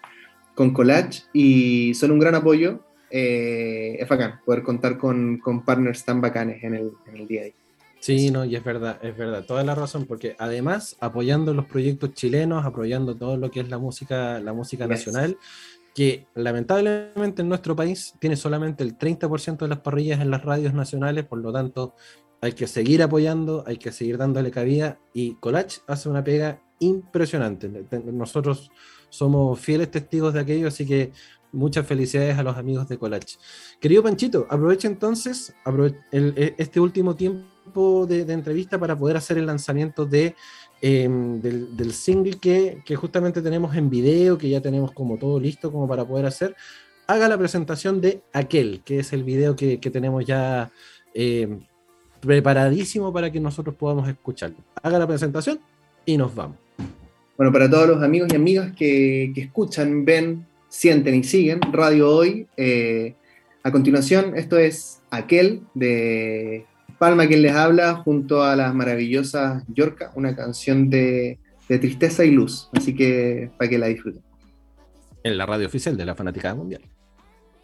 [0.56, 2.80] con Collage y son un gran apoyo.
[3.12, 7.54] Eh, es bacán poder contar con, partners tan bacanes en el, día a día.
[8.00, 12.14] Sí, no, y es verdad, es verdad, toda la razón, porque además apoyando los proyectos
[12.14, 15.38] chilenos, apoyando todo lo que es la música, la música nacional,
[15.94, 20.74] que lamentablemente en nuestro país tiene solamente el 30% de las parrillas en las radios
[20.74, 21.96] nacionales, por lo tanto
[22.42, 27.70] hay que seguir apoyando, hay que seguir dándole cabida y Colach hace una pega impresionante.
[28.06, 28.72] Nosotros
[29.10, 31.12] somos fieles testigos de aquello, así que
[31.52, 33.36] muchas felicidades a los amigos de Colach.
[33.80, 35.54] Querido Panchito, aprovecha entonces
[36.12, 40.36] e, este último tiempo de, de entrevista para poder hacer el lanzamiento de
[40.82, 45.88] Em, del, single que, justamente tenemos en video, que ya tenemos como todo listo como
[45.88, 46.56] para poder hacer,
[47.06, 50.72] haga la presentación de aquel, que es el video que, tenemos ya
[51.14, 51.60] em,
[52.22, 54.58] preparadísimo para que nosotros podamos escucharlo.
[54.82, 55.60] Haga la presentación
[56.06, 56.58] y nos vamos.
[57.36, 62.48] Bueno, para todos los amigos y amigas que, escuchan, ven, sienten y siguen Radio Hoy,
[62.56, 63.16] eh,
[63.64, 66.66] a continuación, esto es Aquel de
[67.00, 72.68] Palma quien les habla junto a las maravillosas Yorca, una canción de, tristeza y luz.
[72.74, 74.22] Así que para que la disfruten.
[75.24, 76.82] En la radio oficial de la Fanaticada Mundial.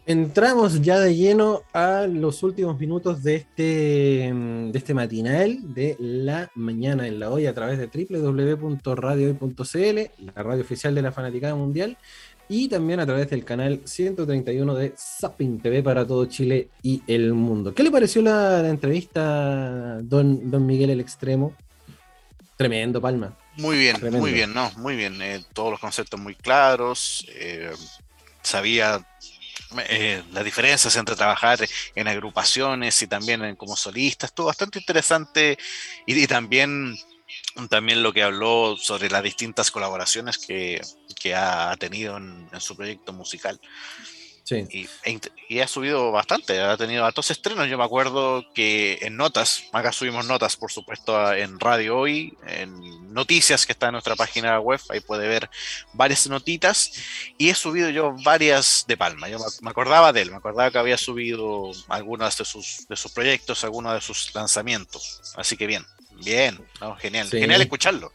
[0.06, 6.48] Entramos ya de lleno a los últimos minutos de este, de este matinal de la
[6.54, 11.98] mañana en la hoy a través de www.radiohoy.cl, la radio oficial de la Fanaticada Mundial
[12.48, 17.32] y también a través del canal 131 de Zapping TV para todo Chile y el
[17.34, 17.74] mundo.
[17.74, 21.54] ¿Qué le pareció la, entrevista, don, don Miguel el Extremo?
[22.56, 23.36] Tremendo, Palma.
[23.56, 24.70] Muy bien, muy bien, ¿no?
[24.76, 25.20] Muy bien.
[25.20, 27.26] Eh, todos los conceptos muy claros.
[27.30, 27.70] Eh,
[28.42, 29.04] sabía
[29.88, 31.58] eh, las diferencias entre trabajar
[31.94, 34.26] en agrupaciones y también en, como solista.
[34.26, 35.58] Estuvo bastante interesante
[36.06, 36.96] y también
[37.68, 40.80] también lo que habló sobre las distintas colaboraciones que,
[41.34, 43.60] ha tenido en, su proyecto musical.
[44.44, 44.88] Sí.
[45.04, 47.68] E y, ha subido bastante, ha tenido altos estrenos.
[47.68, 53.12] Yo me acuerdo que en notas, acá subimos notas, por supuesto, en Radio Hoy, en
[53.12, 55.50] noticias que está en nuestra página web, ahí puede ver
[55.94, 56.92] varias notitas.
[57.38, 59.28] Y he subido yo varias de Palma.
[59.28, 63.10] Yo me acordaba de él, me acordaba que había subido algunos de sus, de sus
[63.10, 65.34] proyectos, algunos de sus lanzamientos.
[65.34, 65.84] Así que bien.
[66.24, 66.58] Bien,
[66.98, 68.12] genial, genial escucharlo.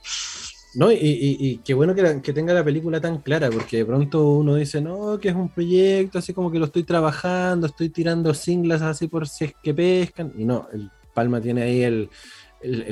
[0.73, 4.79] No, y, qué bueno que, tenga la película tan clara, porque de pronto uno dice,
[4.79, 9.09] no, que es un proyecto, así como que lo estoy trabajando, estoy tirando singles así
[9.09, 10.31] por si es que pescan.
[10.37, 12.09] Y no, el Palma tiene ahí el,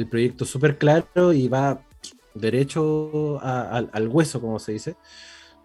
[0.10, 1.82] proyecto súper claro y va
[2.34, 4.96] derecho al hueso, como se dice.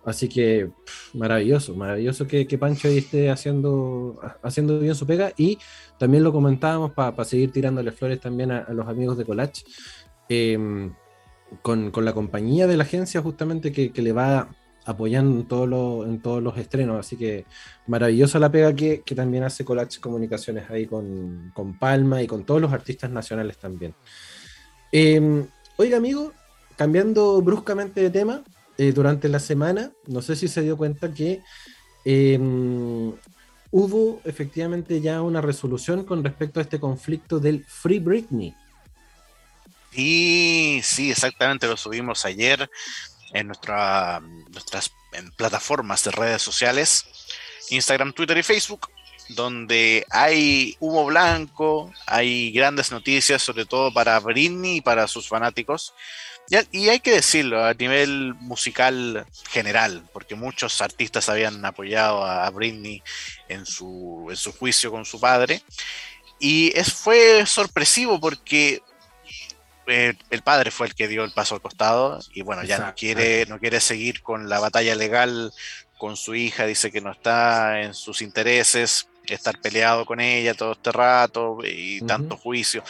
[0.05, 0.70] Así que
[1.14, 5.32] maravilloso, maravilloso que, Pancho ahí esté haciendo, haciendo bien su pega.
[5.36, 5.59] Y
[5.99, 9.61] también lo comentábamos para seguir tirándole flores también a, los amigos de Colach,
[10.28, 10.92] em,
[11.62, 14.49] con, la compañía de la agencia justamente que, le va
[14.86, 16.99] apoyando en, todo en todos los estrenos.
[16.99, 17.47] Así que
[17.86, 22.72] maravillosa la pega que, también hace Colach Comunicaciones ahí con, Palma y con todos los
[22.72, 23.95] artistas nacionales también.
[24.92, 26.32] Em, oiga, amigo,
[26.76, 28.42] cambiando bruscamente de tema,
[28.76, 31.40] eh, durante la semana, no sé si se dio cuenta que
[32.05, 33.12] em,
[33.77, 38.55] hubo efectivamente ya una resolución con respecto a este conflicto del Free Britney.
[39.91, 42.70] Sí, sí, exactamente, lo subimos ayer
[43.33, 44.20] en nuestra,
[44.53, 44.93] nuestras
[45.37, 47.05] plataformas de redes sociales,
[47.70, 48.89] Instagram, Twitter y Facebook,
[49.31, 55.95] donde hay humo blanco, hay grandes noticias, sobre todo para Britney y para sus fanáticos,
[56.70, 63.03] y hay que decirlo a nivel musical general, porque muchos artistas habían apoyado a Britney
[63.49, 65.62] en su, en su juicio con su padre.
[66.38, 68.82] Y es, fue sorpresivo porque
[69.86, 72.95] eh, el padre fue el que dio el paso al costado y bueno, ya no
[72.95, 75.53] quiere, no quiere seguir con la batalla legal
[75.99, 80.72] con su hija, dice que no está en sus intereses estar peleado con ella todo
[80.72, 82.82] este rato y tanto juicio.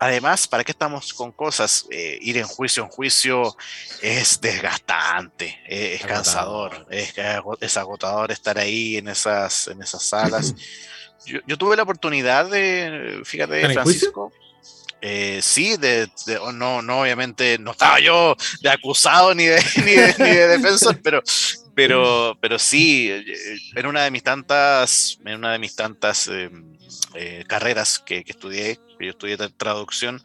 [0.00, 1.86] Además, ¿para qué estamos con cosas?
[1.90, 3.54] Eh, ir en juicio en juicio
[4.00, 7.14] es desgastante, es, cansador, es,
[7.60, 10.54] es, agotador estar ahí en esas, en esas salas.
[11.46, 14.32] yo, tuve la oportunidad de, fíjate, Francisco.
[15.02, 19.92] Eh, sí, de, oh, no, no, obviamente no estaba yo de acusado ni de, ni
[19.92, 21.22] de, defensor, pero,
[21.74, 23.24] pero, pero sí, eh,
[23.76, 26.28] en una de mis tantas, en una de mis tantas
[27.14, 30.22] em, carreras que, que, estudié, yo estudié traducción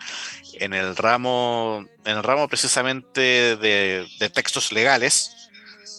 [0.53, 5.32] en el ramo, en el ramo precisamente de, textos legales.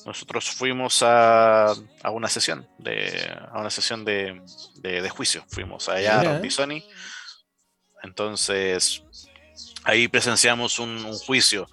[0.04, 1.74] Nosotros fuimos a,
[2.12, 4.40] una sesión de a una sesión de,
[5.10, 5.44] juicio.
[5.48, 6.86] Fuimos allá a Bisoni.
[8.02, 9.02] Entonces
[9.84, 11.68] ahí presenciamos un, juicio.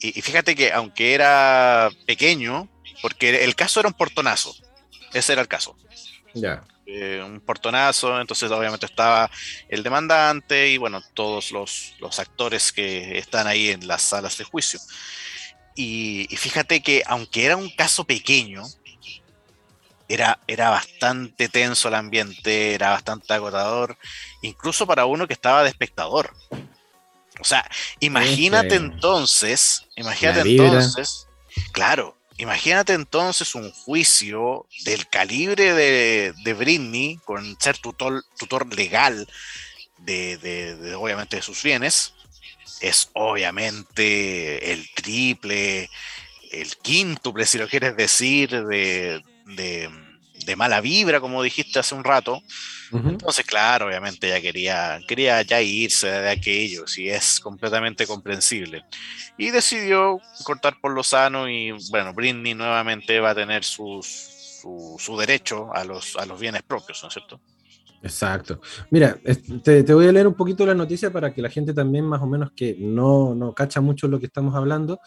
[0.00, 2.68] Y, y, fíjate que aunque era pequeño,
[3.02, 4.54] porque el caso era un portonazo,
[5.12, 5.76] ese era el caso.
[6.34, 6.64] Ya.
[6.86, 9.30] Eh, un portonazo, entonces obviamente estaba
[9.70, 14.78] el demandante y bueno, todos los, actores que están ahí en las salas de juicio.
[15.74, 18.64] Y, fíjate que aunque era un caso pequeño,
[20.08, 23.96] era, era bastante tenso el ambiente, era bastante agotador,
[24.42, 26.34] incluso para uno que estaba de espectador.
[27.40, 27.68] O sea,
[28.00, 31.26] imagínate entonces, imagínate entonces,
[31.72, 39.28] claro, Imagínate entonces un juicio del calibre de, de Britney, con ser tutor, tutor legal
[39.98, 42.12] de, obviamente de sus bienes,
[42.80, 45.88] es obviamente el triple,
[46.50, 49.22] el quíntuple, si lo quieres decir, de,
[50.44, 52.42] de mala vibra, como dijiste hace un rato.
[52.92, 58.84] Entonces, claro, obviamente ya quería, quería ya irse de aquello, si es completamente comprensible.
[59.36, 64.34] Y decidió cortar por lo sano y bueno, Britney nuevamente va a tener sus,
[64.98, 67.40] su, derecho a los, a los bienes propios, ¿no es cierto?
[68.02, 68.60] Exacto.
[68.90, 69.18] Mira,
[69.62, 72.20] te, te, voy a leer un poquito la noticia para que la gente también más
[72.20, 75.00] o menos que no, no cacha mucho lo que estamos hablando.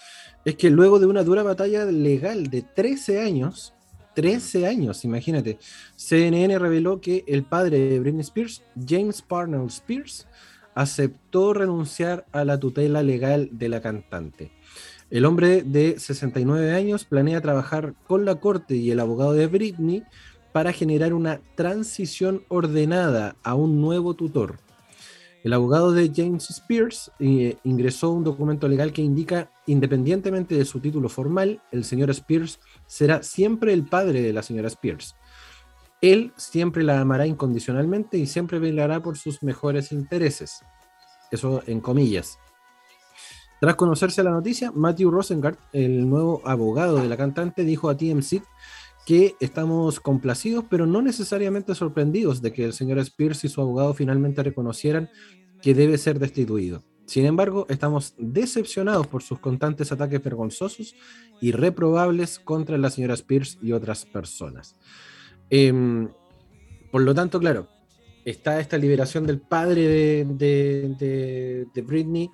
[0.44, 3.76] Es que luego de una dura batalla legal de 13 años,
[4.18, 5.60] 13 años, imagínate.
[5.96, 10.26] CNN reveló que el padre de Britney Spears, James Parnell Spears,
[10.74, 14.50] aceptó renunciar a la tutela legal de la cantante.
[15.12, 20.02] El hombre de 69 años planea trabajar con la corte y el abogado de Britney
[20.52, 24.58] para generar una transición ordenada a un nuevo tutor.
[25.48, 30.82] El abogado de James Spears eh, ingresó un documento legal que indica, independientemente de su
[30.82, 35.16] título formal, el señor Spears será siempre el padre de la señora Spears.
[36.02, 40.66] Él siempre la amará incondicionalmente y siempre velará por sus mejores intereses.
[41.32, 42.38] Eso en comillas.
[43.62, 48.44] Tras conocerse la noticia, Matthew Rosengart, el nuevo abogado de la cantante, dijo a TMC
[49.08, 53.94] que estamos complacidos, pero no necesariamente sorprendidos de que el señor Spears y su abogado
[53.94, 55.10] finalmente reconocieran
[55.62, 56.84] que debe ser destituido.
[57.06, 60.94] Sin embargo, estamos decepcionados por sus constantes ataques vergonzosos
[61.40, 64.76] y reprobables contra la señora Spears y otras personas.
[65.50, 66.10] Em,
[66.92, 67.70] por lo tanto, claro,
[68.26, 72.30] está esta liberación del padre de, Britney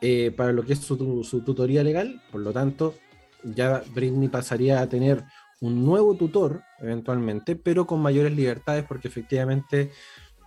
[0.00, 2.22] eh, para lo que es su, su, tutoría legal.
[2.30, 2.94] Por lo tanto,
[3.42, 5.24] ya Britney pasaría a tener
[5.60, 9.90] un nuevo tutor eventualmente, pero con mayores libertades porque efectivamente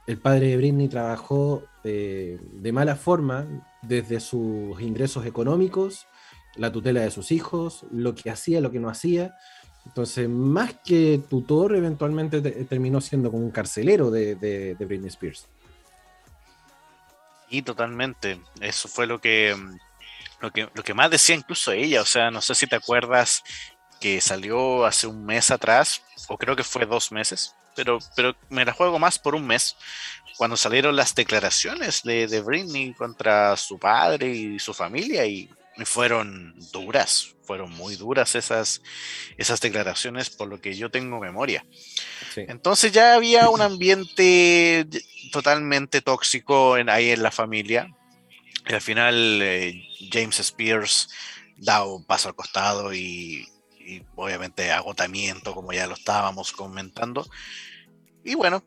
[0.07, 3.45] el padre de Britney trabajó eh, de mala forma
[3.81, 6.07] desde sus ingresos económicos,
[6.55, 9.35] la tutela de sus hijos, lo que hacía, lo que no hacía.
[9.85, 15.47] Entonces, más que tutor, eventualmente terminó siendo como un carcelero de, Britney Spears.
[17.49, 18.41] Y totalmente.
[18.59, 19.55] Eso fue lo que,
[20.41, 22.01] lo que, lo que más decía incluso ella.
[22.01, 23.43] O sea, no sé si te acuerdas
[23.99, 28.65] que salió hace un mes atrás, o creo que fue dos meses, pero, pero me
[28.65, 29.75] la juego más por un mes,
[30.37, 35.49] cuando salieron las declaraciones de, de Britney contra su padre y su familia y
[35.85, 38.81] fueron duras, fueron muy duras esas,
[39.37, 41.65] esas declaraciones por lo que yo tengo memoria.
[42.35, 44.87] Entonces ya había un ambiente
[45.31, 47.93] totalmente tóxico en, ahí en la familia.
[48.67, 51.09] Y al final eh, James Spears
[51.55, 53.47] da un paso al costado y,
[53.87, 57.25] y obviamente agotamiento, como ya lo estábamos comentando.
[58.23, 58.61] Y bueno,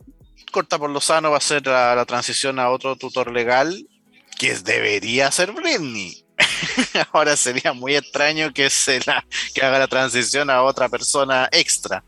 [0.51, 3.87] corta por lo sano va a ser la, transición a otro tutor legal,
[4.39, 6.25] que debería ser Britney.
[7.13, 12.03] Ahora sería muy extraño que, se la, que haga la transición a otra persona extra.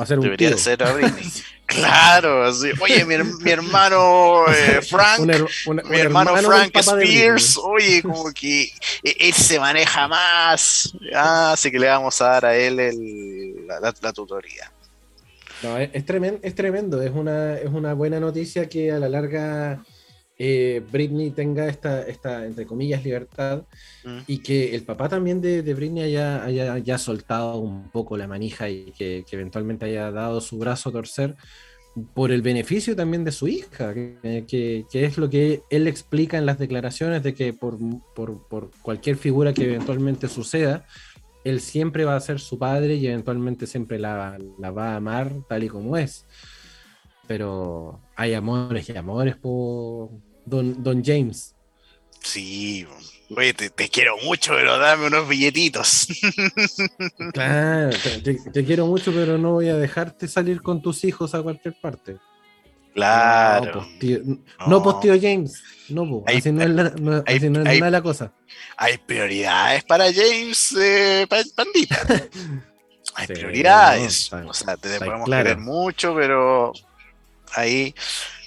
[0.00, 1.30] Va a ser un Debería ser a Britney.
[1.66, 2.50] claro,
[2.80, 5.20] oye, mi, hermano eh, Frank,
[5.88, 8.70] mi hermano, Frank Spears, oye, como que
[9.02, 13.66] e, él se maneja más, ah, así que le vamos a dar a él el,
[13.66, 14.70] la tutoría.
[15.92, 19.82] Es, tremendo, es tremendo, es una, es una buena noticia que a la larga
[20.38, 23.62] eh, Britney tenga esta, esta, entre comillas, libertad
[24.04, 24.18] mm.
[24.26, 28.92] y que el papá también de, Britney haya, haya, soltado un poco la manija y
[28.92, 31.36] que, eventualmente haya dado su brazo a torcer
[32.12, 36.58] por el beneficio también de su hija, que, es lo que él explica en las
[36.58, 37.78] declaraciones de que por,
[38.14, 40.84] por, cualquier figura que eventualmente suceda,
[41.44, 45.30] él siempre va a ser su padre y eventualmente siempre la, la va a amar
[45.48, 46.26] tal y como es
[47.26, 50.10] pero hay amores y amores por
[50.44, 51.54] Don, Don James.
[52.20, 52.86] Sí,
[53.36, 56.08] oye, te, quiero mucho, pero dame unos billetitos.
[57.32, 57.90] Claro,
[58.52, 62.16] te, quiero mucho, pero no voy a dejarte salir con tus hijos a cualquier parte.
[62.94, 63.86] Claro.
[64.66, 65.62] No, pues tío, James.
[65.88, 68.32] No, pues, así no es, la, no, es la cosa.
[68.76, 72.00] Hay prioridades para James, eh, pandita.
[73.16, 74.32] hay prioridades.
[74.32, 76.72] o sea, te podemos querer mucho, pero
[77.54, 77.94] ahí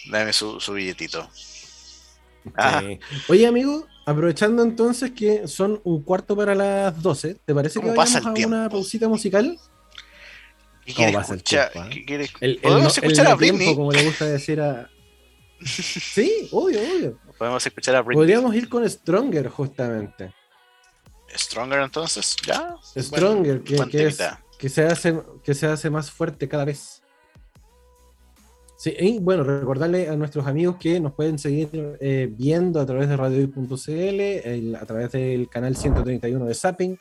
[0.10, 1.30] dame su, billetito.
[2.55, 2.82] Ah.
[3.28, 8.26] Oye, amigo, aprovechando entonces que son un cuarto para las 12, ¿te parece que vayamos
[8.26, 9.58] a una pausita musical?
[10.86, 11.72] ¿Qué quieres escuchar?
[11.76, 11.89] Ah?
[11.91, 12.32] ¿Qué quieres?
[12.39, 13.60] El, ¿Podemos escuchar a Britney?
[13.60, 14.89] Tiempo, como le gusta decir a...
[15.66, 17.20] sí, obvio, obvio.
[17.38, 18.22] Podemos escuchar a Britney.
[18.22, 20.34] Podríamos ir con Stronger, justamente.
[21.36, 22.78] Stronger entonces, ya.
[22.97, 23.76] Stronger, que,
[24.58, 27.03] que, se hace, que se hace más fuerte cada vez.
[28.78, 33.09] Sí, y bueno, recordarle a nuestros amigos que nos pueden seguir eh, viendo a través
[33.09, 36.97] de radiohoy.cl, a través del canal 131 de Zapping,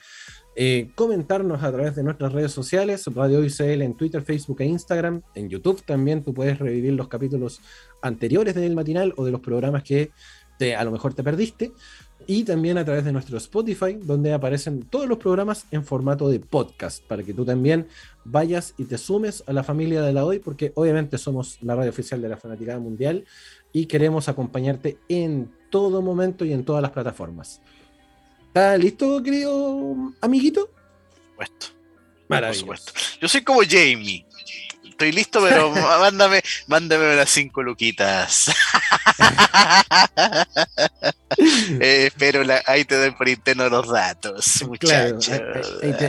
[0.56, 5.20] eh, comentarnos a través de nuestras redes sociales, Radio CL en Twitter, Facebook e Instagram,
[5.34, 7.60] en YouTube también tú puedes revivir los capítulos
[8.00, 10.12] anteriores del matinal o de los programas que
[10.58, 11.72] te, a lo mejor te perdiste
[12.26, 16.40] y también a través de nuestro Spotify, donde aparecen todos los programas en formato de
[16.40, 17.86] podcast, para que tú también
[18.24, 21.90] vayas y te sumes a la familia de la hoy, porque obviamente somos la radio
[21.90, 23.24] oficial de la Fanaticada Mundial
[23.72, 27.60] y queremos acompañarte en todo momento y en todas las plataformas.
[28.48, 30.70] ¿Está listo, querido amiguito?
[31.36, 31.66] Por supuesto.
[32.28, 32.92] Por supuesto.
[33.20, 34.26] Yo soy como Jamie
[34.96, 35.70] estoy listo, pero
[36.00, 38.46] mándame, mándame unas cinco luquitas.
[41.80, 45.28] eh, pero ahí te doy por interno los datos, muchachos.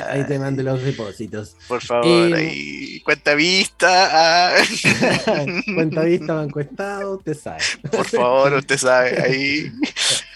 [0.09, 1.57] ahí, te, mando los depósitos.
[1.67, 4.55] Por favor, eh, ahí, cuenta vista.
[4.55, 4.55] Ah.
[5.75, 7.61] cuenta vista, banco estado, usted sabe.
[7.91, 9.69] Por favor, usted sabe, ahí.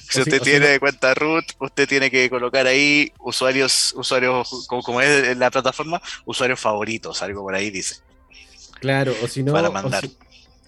[0.10, 5.38] Si usted tiene cuenta root, usted tiene que colocar ahí usuarios, usuarios, como, como es
[5.38, 8.11] la plataforma, usuarios favoritos, algo por ahí dice.
[8.82, 9.54] Claro, o si no.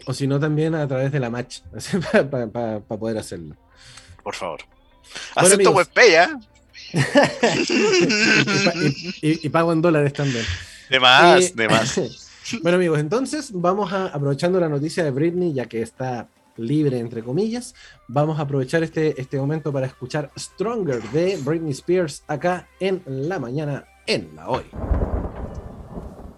[0.05, 1.61] O si, no, también a través de la match,
[2.32, 3.55] para poder hacerlo.
[4.24, 4.61] Por favor.
[5.36, 6.39] Acepto WebPay, ¿ya?
[9.22, 10.45] y, pago en dólares también.
[10.89, 12.30] De más, eh, de más.
[12.61, 17.24] bueno, amigos, entonces vamos a, aprovechando la noticia de Britney, ya que está libre, entre
[17.24, 17.74] comillas,
[18.07, 23.39] vamos a aprovechar este, este momento para escuchar Stronger de Britney Spears acá en la
[23.39, 24.66] mañana en la hoy.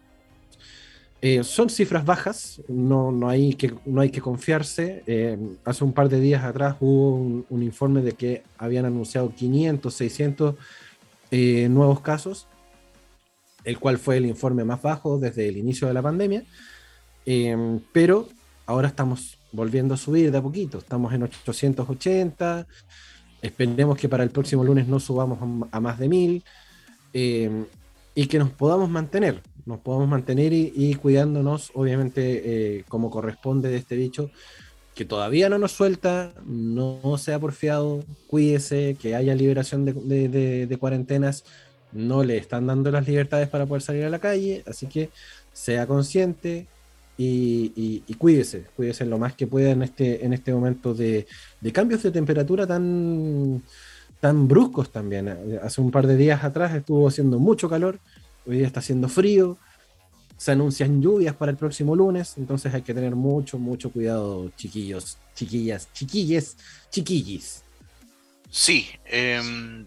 [1.22, 5.02] Eh, son cifras bajas, no, no, hay que, no hay que confiarse.
[5.06, 9.92] Eh, hace un par de días atrás hubo un, informe de que habían anunciado 500,
[9.92, 10.54] 600
[11.30, 12.46] eh, nuevos casos,
[13.64, 16.44] el cual fue el informe más bajo desde el inicio de la pandemia.
[17.92, 18.28] pero
[18.66, 22.66] ahora estamos volviendo a subir de a poquito, estamos en 880.
[23.42, 25.38] Esperemos que para el próximo lunes no subamos
[25.70, 26.44] a, más de 1000
[28.14, 29.42] y que nos podamos mantener.
[29.66, 34.30] Nos podamos mantener y, cuidándonos, obviamente, eh, como corresponde de este bicho,
[34.94, 41.44] que todavía no nos suelta, no sea porfiado, cuídese, que haya liberación de, cuarentenas,
[41.92, 45.10] no le están dando las libertades para poder salir a la calle, así que
[45.52, 46.66] sea consciente
[47.16, 51.26] y, cuídese, cuídese lo más que pueda en este, en este momento de,
[51.72, 53.62] cambios de temperatura tan,
[54.20, 55.28] tan bruscos también.
[55.62, 58.00] Hace un par de días atrás estuvo haciendo mucho calor,
[58.46, 59.58] hoy día está haciendo frío,
[60.40, 65.18] se anuncian lluvias para el próximo lunes, entonces hay que tener mucho, mucho cuidado, chiquillos,
[65.34, 66.56] chiquillas, chiquilles,
[66.90, 67.62] chiquillis.
[68.50, 69.86] Sí, em,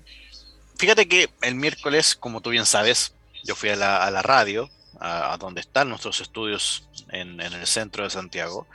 [0.77, 5.61] fíjate que el miércoles, como tú bien sabes, yo fui a la, radio, a, donde
[5.61, 8.67] están nuestros estudios en, el centro de Santiago,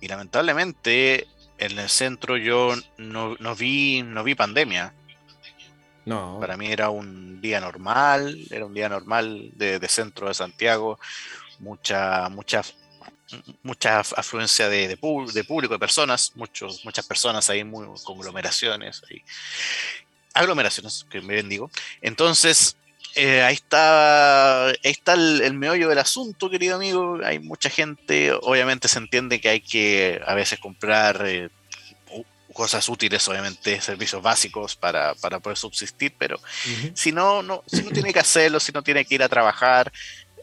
[0.00, 4.92] y lamentablemente en el centro yo no vi, no vi pandemia.
[6.04, 6.38] No.
[6.40, 10.98] Para mí era un día normal, era un día normal de, centro de Santiago,
[11.58, 12.62] mucha, mucha,
[13.62, 19.02] mucha afluencia de, público, de personas, muchos, muchas personas ahí, muy, conglomeraciones,
[20.34, 21.70] aglomeraciones, que me bendigo.
[22.00, 22.76] Entonces,
[23.14, 27.18] eh, ahí está, ahí está el, meollo del asunto, querido amigo.
[27.24, 31.50] Hay mucha gente, obviamente se entiende que hay que a veces comprar eh,
[32.52, 36.40] cosas útiles, obviamente, servicios básicos para, poder subsistir, pero
[36.94, 39.92] si no, no, si no tiene que hacerlo, si no tiene que ir a trabajar,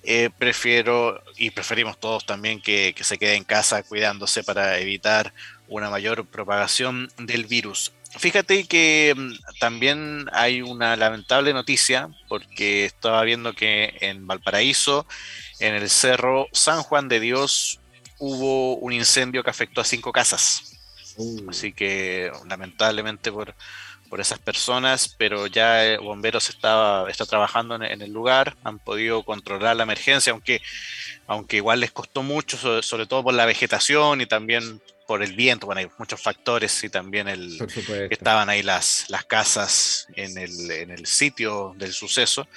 [0.03, 5.33] eh, prefiero y preferimos todos también que, se quede en casa cuidándose para evitar
[5.67, 7.91] una mayor propagación del virus.
[8.17, 15.05] Fíjate que mm, también hay una lamentable noticia porque estaba viendo que en Valparaíso,
[15.59, 17.79] en el cerro San Juan de Dios,
[18.17, 20.78] hubo un incendio que afectó a cinco casas.
[21.19, 21.49] Uh.
[21.49, 23.53] Así que lamentablemente por,
[24.09, 29.75] por esas personas, pero ya Bomberos está, está trabajando en, el lugar, han podido controlar
[29.75, 30.61] la emergencia, aunque,
[31.27, 35.65] aunque igual les costó mucho, sobre, todo por la vegetación y también por el viento,
[35.65, 37.57] bueno, hay muchos factores y también el,
[38.11, 42.47] estaban ahí las, las casas en el, en el sitio del suceso.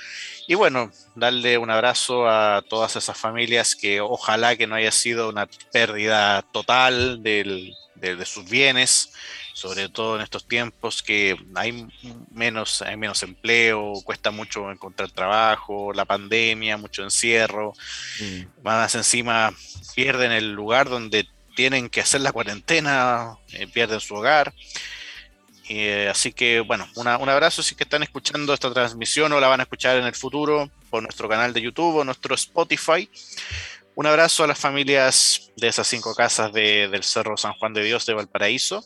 [0.46, 5.30] Y bueno, darle un abrazo a todas esas familias que ojalá que no haya sido
[5.30, 9.12] una pérdida total del, de, sus bienes,
[9.54, 11.86] sobre todo en estos tiempos que hay
[12.30, 17.72] menos, hay menos empleo, cuesta mucho encontrar trabajo, la pandemia, mucho encierro,
[18.20, 18.64] mm.
[18.64, 19.54] más encima
[19.94, 24.52] pierden el lugar donde tienen que hacer la cuarentena, eh, pierden su hogar.
[25.68, 29.60] Eh, así que bueno, un abrazo si que están escuchando esta transmisión o la van
[29.60, 33.08] a escuchar en el futuro por nuestro canal de YouTube o nuestro Spotify.
[33.94, 38.06] Un abrazo a las familias de esas cinco casas del Cerro San Juan de Dios
[38.06, 38.84] de Valparaíso.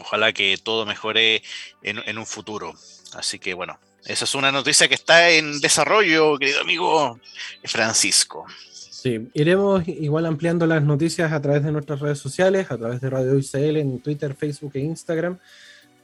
[0.00, 1.42] Ojalá que todo mejore
[1.82, 2.74] en, un futuro.
[3.14, 7.20] Así que bueno, esa es una noticia que está en desarrollo, querido amigo
[7.64, 8.46] Francisco.
[8.68, 13.10] Sí, iremos igual ampliando las noticias a través de nuestras redes sociales, a través de
[13.10, 15.38] Radio ICL en Twitter, Facebook e Instagram,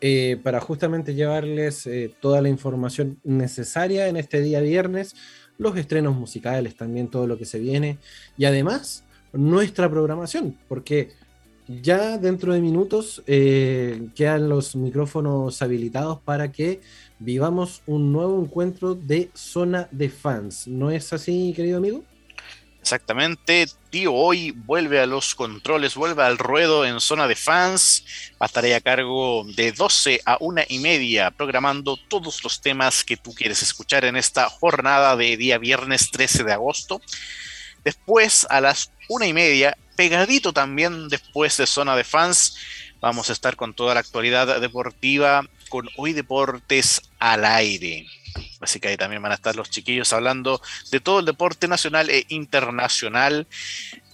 [0.01, 5.16] eh, para justamente llevarles eh, toda la información necesaria en este día viernes
[5.59, 7.98] los estrenos musicales, también todo lo que se viene
[8.36, 11.11] y además nuestra programación, porque
[11.68, 16.80] ya dentro de minutos eh, quedan los micrófonos habilitados para que
[17.18, 20.66] vivamos un nuevo encuentro de zona de fans.
[20.66, 22.03] ¿No es así, querido amigo?
[22.83, 28.05] Exactamente, tío hoy vuelve a los controles, vuelve al ruedo en zona de fans.
[28.33, 32.61] Va a estar ahí a cargo de 12 a una y media, programando todos los
[32.61, 37.01] temas que tú quieres escuchar en esta jornada de día viernes 13 de agosto.
[37.85, 42.57] Después, a las una y media, pegadito también después de zona de fans,
[43.01, 48.07] vamos a estar con toda la actualidad deportiva con Hoy Deportes al aire.
[48.61, 50.61] Así que ahí también van a estar los chiquillos hablando
[50.91, 53.47] de todo el deporte nacional e internacional.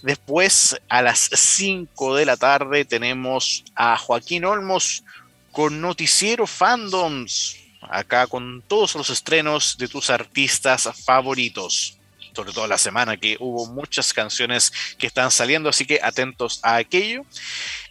[0.01, 5.03] Después, a las 5 de la tarde, tenemos a Joaquín Olmos
[5.51, 7.57] con Noticiero Fandoms.
[7.81, 11.98] Acá con todos los estrenos de tus artistas favoritos
[12.39, 16.77] sobre todo la semana que hubo muchas canciones que están saliendo, así que atentos a
[16.77, 17.25] aquello.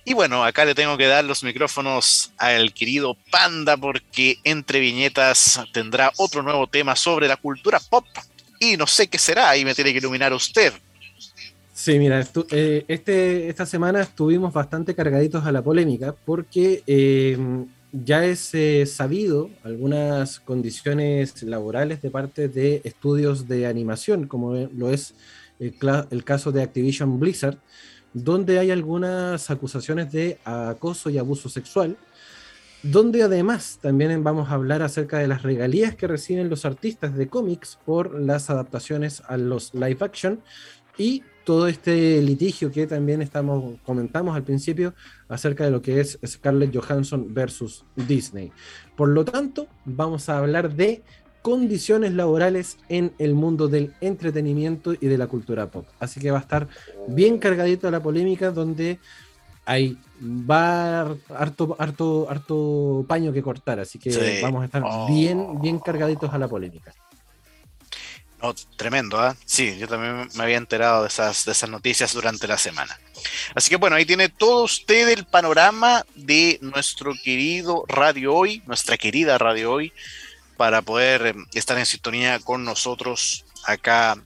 [0.07, 5.61] Y bueno, acá le tengo que dar los micrófonos al querido Panda porque entre viñetas
[5.75, 8.07] tendrá otro nuevo tema sobre la cultura pop
[8.59, 10.73] y no sé qué será y me tiene que iluminar usted.
[11.75, 17.67] Sí, mira, eh, este, esta semana estuvimos bastante cargaditos a la polémica porque em,
[18.05, 24.91] ya es eh, sabido algunas condiciones laborales de parte de estudios de animación, como lo
[24.91, 25.15] es
[25.59, 27.59] el caso de Activision Blizzard,
[28.13, 31.97] donde hay algunas acusaciones de acoso y abuso sexual.
[32.85, 37.27] donde además también vamos a hablar acerca de las regalías que reciben los artistas de
[37.27, 40.41] cómics por las adaptaciones a los live action
[40.97, 44.93] y todo este litigio que también estamos comentamos al principio
[45.31, 48.53] acerca de lo que es Scarlett Johansson versus Disney.
[48.95, 51.03] Por lo tanto, vamos a hablar de
[51.41, 55.87] condiciones laborales en el mundo del entretenimiento y de la cultura pop.
[55.99, 56.69] Así que va a estar
[57.07, 58.99] bien cargadito la polémica donde
[59.65, 65.59] hay va harto, harto, harto paño que cortar, así que vamos a estar bien, oh.
[65.59, 66.93] bien cargaditos a la polémica.
[68.41, 69.37] No, tremendo, ¿ah?
[69.45, 72.99] Sí, yo también me había enterado de esas, de esas noticias durante la semana.
[73.55, 78.97] Así que bueno, ahí tiene todo usted el panorama de nuestro querido Radio Hoy, nuestra
[78.97, 79.93] querida Radio Hoy,
[80.57, 84.17] para poder eh, estar en sintonía con nosotros acá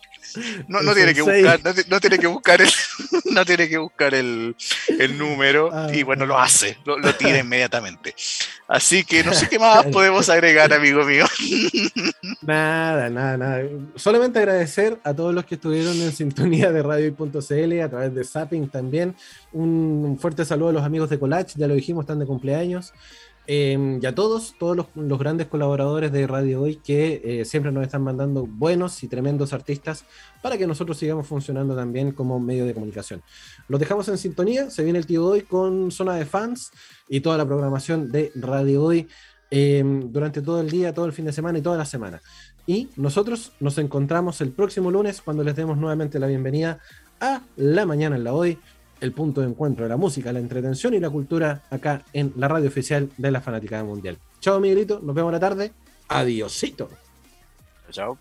[0.67, 2.69] no, no tiene que buscar, no, tiene que buscar el,
[3.31, 4.55] no tiene que buscar el,
[4.87, 8.15] el número ah, y bueno, lo hace, lo, lo, tira inmediatamente.
[8.67, 11.25] Así que no sé qué más podemos agregar, amigo mío.
[12.41, 13.61] Nada, nada, nada.
[13.95, 18.69] Solamente agradecer a todos los que estuvieron en sintonía de radio.cl a través de Zapping
[18.69, 19.15] también.
[19.51, 22.93] Un fuerte saludo a los amigos de Collage, ya lo dijimos, están de cumpleaños.
[23.45, 27.83] Eh, y a todos, todos los, grandes colaboradores de Radio Hoy que eh, siempre nos
[27.83, 30.05] están mandando buenos y tremendos artistas
[30.41, 33.21] para que nosotros sigamos funcionando también como medio de comunicación.
[33.67, 36.71] Los dejamos en sintonía, se viene el tío Hoy con Zona de Fans
[37.09, 39.09] y toda la programación de Radio Hoy
[39.51, 42.21] em, durante todo el día, todo el fin de semana y toda la semana.
[42.65, 46.79] Y nosotros nos encontramos el próximo lunes cuando les demos nuevamente la bienvenida
[47.19, 48.57] a La Mañana en la Hoy
[49.03, 52.47] el punto de encuentro de la música, la entretención y la cultura acá en la
[52.47, 54.17] radio oficial de la Fanaticada Mundial.
[54.39, 55.73] Chao, Miguelito, nos vemos la tarde.
[56.07, 56.89] Adiosito.
[57.91, 58.17] Chao.